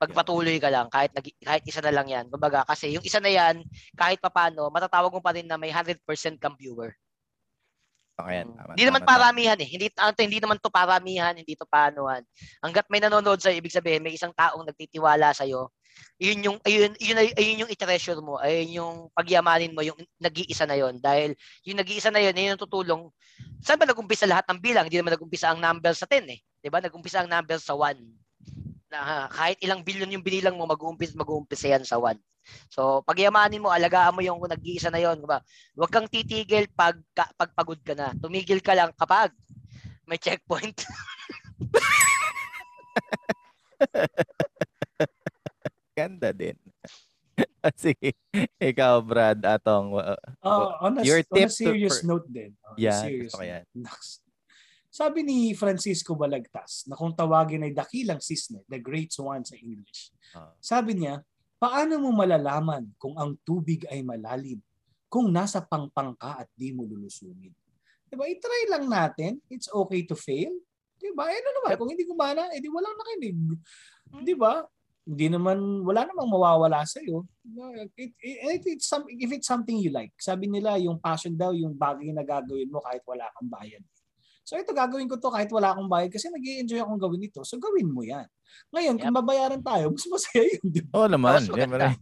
[0.00, 2.26] Pagpatuloy ka lang, kahit, nag, kahit isa na lang yan.
[2.28, 3.64] Kumbaga, kasi yung isa na yan,
[3.96, 6.02] kahit papano, matatawag mo pa rin na may 100%
[6.36, 6.92] kang viewer.
[8.14, 8.48] Okay, yan.
[8.52, 8.56] Mm.
[8.58, 9.68] Tama, Hindi naman tama, paramihan eh.
[9.68, 12.22] Hindi, ano, to, hindi naman to paramihan, hindi to paanohan.
[12.62, 15.70] Hanggat may nanonood sa'yo, ibig sabihin, may isang taong nagtitiwala sa'yo,
[16.18, 18.38] yun yung ayun yun ay- ayun yung i-treasure mo.
[18.38, 21.34] Ayun yung pagyamanin mo yung nag-iisa na yon dahil
[21.66, 23.10] yung nag-iisa na yon yun yung tutulong.
[23.62, 24.84] Saan ba nag-umpisa lahat ng bilang?
[24.86, 26.40] Hindi naman nag-umpisa ang number sa 10 eh.
[26.62, 26.80] 'di ba?
[26.80, 27.98] Nag-umpisa ang number sa 1
[28.94, 32.14] na ah, kahit ilang bilyon yung binilang mo mag-uumpisa mag-uumpisa yan sa 1
[32.70, 35.42] so pagyamanin mo alagaan mo yung nag-iisa na yon diba
[35.74, 38.12] huwag kang titigil pag ka- pag pagod ka na.
[38.20, 39.32] Tumigil ka lang kapag
[40.06, 40.84] may checkpoint
[45.94, 46.58] Ganda din.
[47.80, 48.12] Sige.
[48.60, 49.94] Ikaw, Brad, atong...
[49.96, 52.52] uh, Uh, on, a, Your on a tip to- serious for- note din.
[52.66, 53.64] On a Yeah, serious yan.
[53.72, 54.20] note.
[54.94, 60.14] Sabi ni Francisco Balagtas na kung tawagin ay dakilang sisne, the great swan sa English.
[60.30, 60.54] Ah.
[60.62, 61.18] Sabi niya,
[61.58, 64.62] paano mo malalaman kung ang tubig ay malalim
[65.10, 67.50] kung nasa pangpang ka at di mo lulusumin?
[68.06, 68.22] Diba?
[68.30, 69.42] I-try lang natin.
[69.50, 70.54] It's okay to fail.
[70.94, 71.26] Diba?
[71.26, 71.74] Eh, ano naman?
[71.74, 73.34] Kung hindi gumana, edi walang nakinig.
[74.22, 74.62] Diba?
[75.04, 77.28] Hindi naman, wala namang mawawala sa iyo.
[77.92, 80.16] It, it, it's some, if it's something you like.
[80.16, 83.84] Sabi nila, yung passion daw, yung bagay na gagawin mo kahit wala kang bayad.
[84.44, 87.40] So ito gagawin ko to kahit wala akong bayad kasi nag enjoy akong gawin ito.
[87.44, 88.28] So gawin mo yan.
[88.76, 90.64] Ngayon, kung babayaran tayo, mas masaya yun.
[90.68, 90.90] Di ba?
[90.94, 91.32] Oo naman.
[91.32, 91.72] Mas Yan, maganda.
[91.74, 91.94] maray.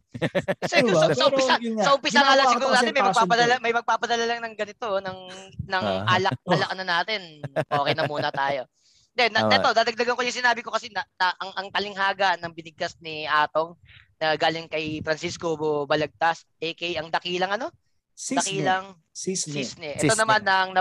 [0.59, 0.99] Kasi Diba?
[0.99, 3.63] sa, sa Pero umpisa, yun sa umpisa nga lang siguro natin may magpapadala, ko.
[3.63, 5.19] may magpapadala lang ng ganito, ng,
[5.65, 6.15] ng Ah.
[6.19, 7.21] alak, alak na natin.
[7.57, 8.63] Okay na muna tayo.
[9.13, 12.53] Then, na, ito, dadagdagan ko yung sinabi ko kasi na, ta- ang, ang talinghaga ng
[12.57, 13.77] binigkas ni Atong
[14.17, 15.53] na galing kay Francisco
[15.85, 17.69] Balagtas, aka ang dakilang ano?
[18.17, 18.41] Sisne.
[18.41, 19.53] Dakilang Sisne.
[19.53, 19.91] Sisne.
[20.01, 20.21] Ito Sisne.
[20.21, 20.73] naman ang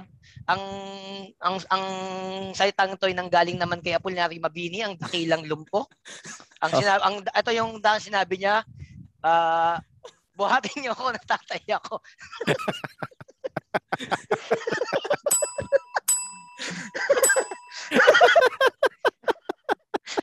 [0.48, 0.62] ang
[1.40, 1.84] ang ang
[2.56, 5.88] salitang ito ay nanggaling naman kay Apolinary Mabini, ang dakilang lumpo.
[6.64, 8.64] Ang sinabi, ang ito yung da- sinabi niya,
[9.24, 9.80] ah
[10.36, 11.96] buhatin niyo ako natatay ako.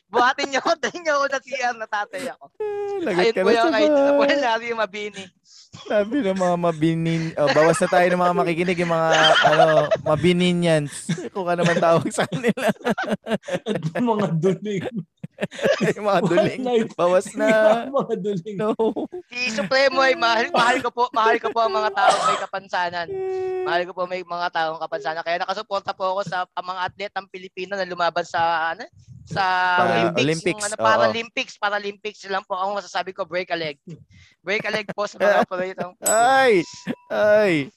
[0.08, 2.44] buhatin niyo ako, dahil niyo ako na CR natatay ako.
[3.04, 4.08] Lagot Ayun ka po na yung sa kay bahay.
[4.10, 5.24] Apolinary Mabini.
[5.68, 9.10] Sabi ng mga mabinin, oh, bawas na tayo ng mga makikinig, yung mga
[9.52, 9.66] ano,
[10.00, 10.92] mabininians.
[11.30, 12.66] Kung ka naman tawag sa kanila.
[13.68, 14.88] At mga duling.
[15.96, 16.60] yung mga duling.
[16.60, 16.90] Night.
[16.92, 17.86] Bawas na.
[17.86, 18.56] mga duling.
[18.56, 18.74] No.
[19.30, 23.08] Si Supremo ay mahal, mahal ko po, mahal ko po ang mga tao may kapansanan.
[23.62, 25.22] Mahal ko po may mga taong kapansanan.
[25.22, 28.82] Kaya nakasuporta po ako sa ang mga atlet ng Pilipino na lumaban sa ano
[29.28, 29.44] sa
[29.76, 30.86] Para- Olympics, Olympics, yung ano, oo.
[30.88, 33.76] Paralympics, Paralympics lang po ang masasabi ko break a leg.
[34.40, 35.92] Break a leg po sa mga operatong.
[36.00, 36.64] Ay!
[37.06, 37.68] Ay!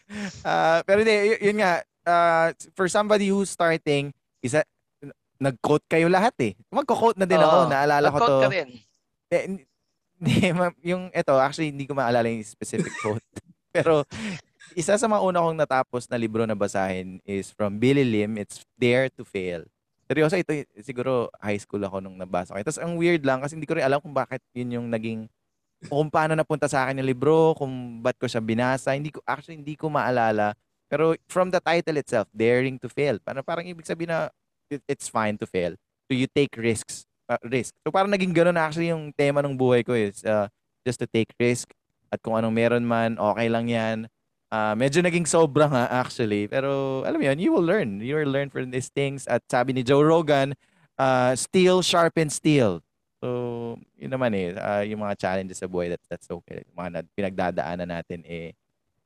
[0.41, 4.63] Ah, pero hindi, y- yun nga, ah, for somebody who's starting, isa,
[5.41, 6.53] nag-quote kayo lahat eh.
[6.69, 7.69] Magko-quote na din ako, Oo.
[7.73, 8.41] naalala ko Nag-quote to.
[8.45, 8.67] ka rin.
[9.33, 9.43] Eh,
[10.21, 13.25] hindi, ma- yung ito, actually hindi ko maalala yung specific quote.
[13.75, 14.05] Pero
[14.77, 18.61] isa sa mga una kong natapos na libro na basahin is from Billy Lim, it's
[18.77, 19.65] Dare to Fail.
[20.05, 20.51] Seryoso, ito
[20.83, 22.59] siguro high school ako nung nabasa ko.
[22.61, 25.25] Tapos ang weird lang kasi hindi ko rin alam kung bakit yun yung naging
[25.89, 28.93] o kung paano napunta sa akin yung libro, kung ba't ko siya binasa.
[28.93, 30.53] Hindi ko actually hindi ko maalala.
[30.91, 33.17] Pero from the title itself, Daring to Fail.
[33.23, 34.29] Parang parang ibig sabihin na
[34.87, 35.75] it's fine to fail.
[36.07, 37.03] So you take risks.
[37.31, 37.71] uh, risk.
[37.87, 40.51] So parang naging ganun actually yung tema ng buhay ko is uh,
[40.83, 41.71] just to take risk
[42.11, 43.97] at kung anong meron man, okay lang yan.
[44.51, 46.51] Ah, medyo naging sobra nga actually.
[46.51, 48.03] Pero alam mo yun, you will learn.
[48.03, 49.23] You will learn from these things.
[49.31, 50.51] At sabi ni Joe Rogan,
[50.99, 52.83] uh, steel sharpens steel.
[53.23, 56.67] So, yun naman eh, ah, yung mga challenges sa buhay, that, that's okay.
[56.67, 58.51] Yung mga na, pinagdadaanan natin eh,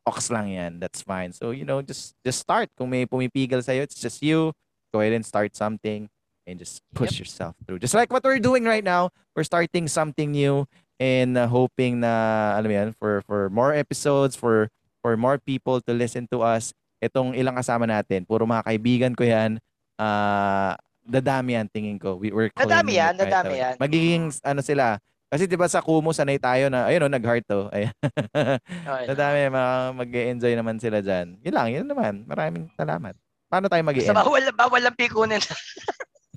[0.01, 0.81] ox lang yan.
[0.81, 1.29] That's fine.
[1.29, 2.73] So, you know, just just start.
[2.73, 4.49] Kung may pumipigil sa'yo, it's just you.
[4.95, 6.07] Go ahead and start something
[6.47, 7.83] and just push yourself through.
[7.83, 10.63] Just like what we're doing right now, we're starting something new
[11.03, 14.71] and uh, hoping na alam mo yan for for more episodes for
[15.03, 16.71] for more people to listen to us.
[17.03, 19.59] Itong ilang kasama natin, puro mga kaibigan ko yan.
[19.99, 22.15] Ah, dadami yan tingin ko.
[22.15, 23.75] We we're Dadami yan, dadami yan.
[23.75, 24.95] Magiging ano sila.
[25.25, 27.67] Kasi 'di ba sa Kumu sanay tayo na ayun oh, nag-heart to.
[27.75, 27.91] Ayan.
[28.31, 29.05] Okay.
[29.11, 29.51] Dadami
[29.97, 31.41] mag-enjoy naman sila diyan.
[31.43, 32.23] Yun lang, yun naman.
[32.29, 33.17] Maraming salamat.
[33.45, 35.39] Paano tayo mag Basta bawal, bawal lang pikunin.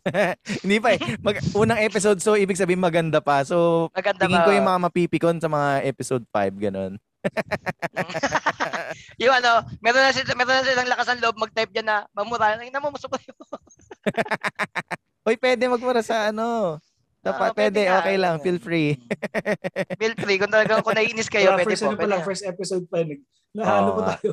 [0.65, 1.01] Hindi pa eh.
[1.21, 3.45] Mag, unang episode so ibig sabihin maganda pa.
[3.45, 4.47] So Maganda tingin ba?
[4.47, 6.93] ko yung mga mapipikon sa mga episode 5 ganun.
[9.23, 12.57] yung ano, meron na, sila, meron na silang lakas ng loob mag-type dyan na mamura.
[12.57, 13.37] Ay, namumusok ko yun.
[15.27, 16.79] Hoy, pwede magmura sa ano.
[17.21, 18.01] Sa Ah, pa- pwede, nga.
[18.01, 18.39] okay lang.
[18.41, 18.97] Feel free.
[19.99, 20.39] Feel free.
[20.39, 21.91] Kung talagang kung naiinis kayo, pwede first po.
[21.91, 22.29] ano pa Pwede lang, nga.
[22.31, 23.19] first episode pa Oo
[23.59, 24.09] pa nga.
[24.17, 24.31] tayo.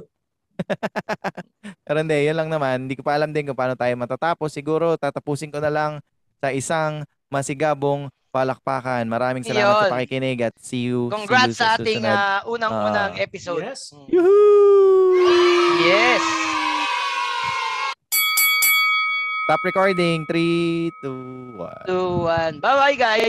[1.85, 2.85] Pero hindi, yun lang naman.
[2.85, 4.49] Hindi ko pa alam din kung paano tayo matatapos.
[4.49, 5.91] Siguro, tatapusin ko na lang
[6.37, 9.05] sa isang masigabong palakpakan.
[9.05, 9.93] Maraming salamat sa Yun.
[9.95, 11.07] pakikinig at see you.
[11.07, 12.19] Congrats see you sa ating susunod.
[12.19, 13.23] ah, unang-unang Ah.
[13.23, 13.63] episode.
[13.63, 13.95] Yes.
[13.95, 14.07] Mm.
[14.11, 15.15] Yuhuu!
[15.81, 16.23] Yes.
[19.45, 20.25] Stop recording.
[20.25, 21.85] 3, 2, 1.
[21.85, 22.57] Two, one.
[22.57, 23.21] Bye-bye, guys.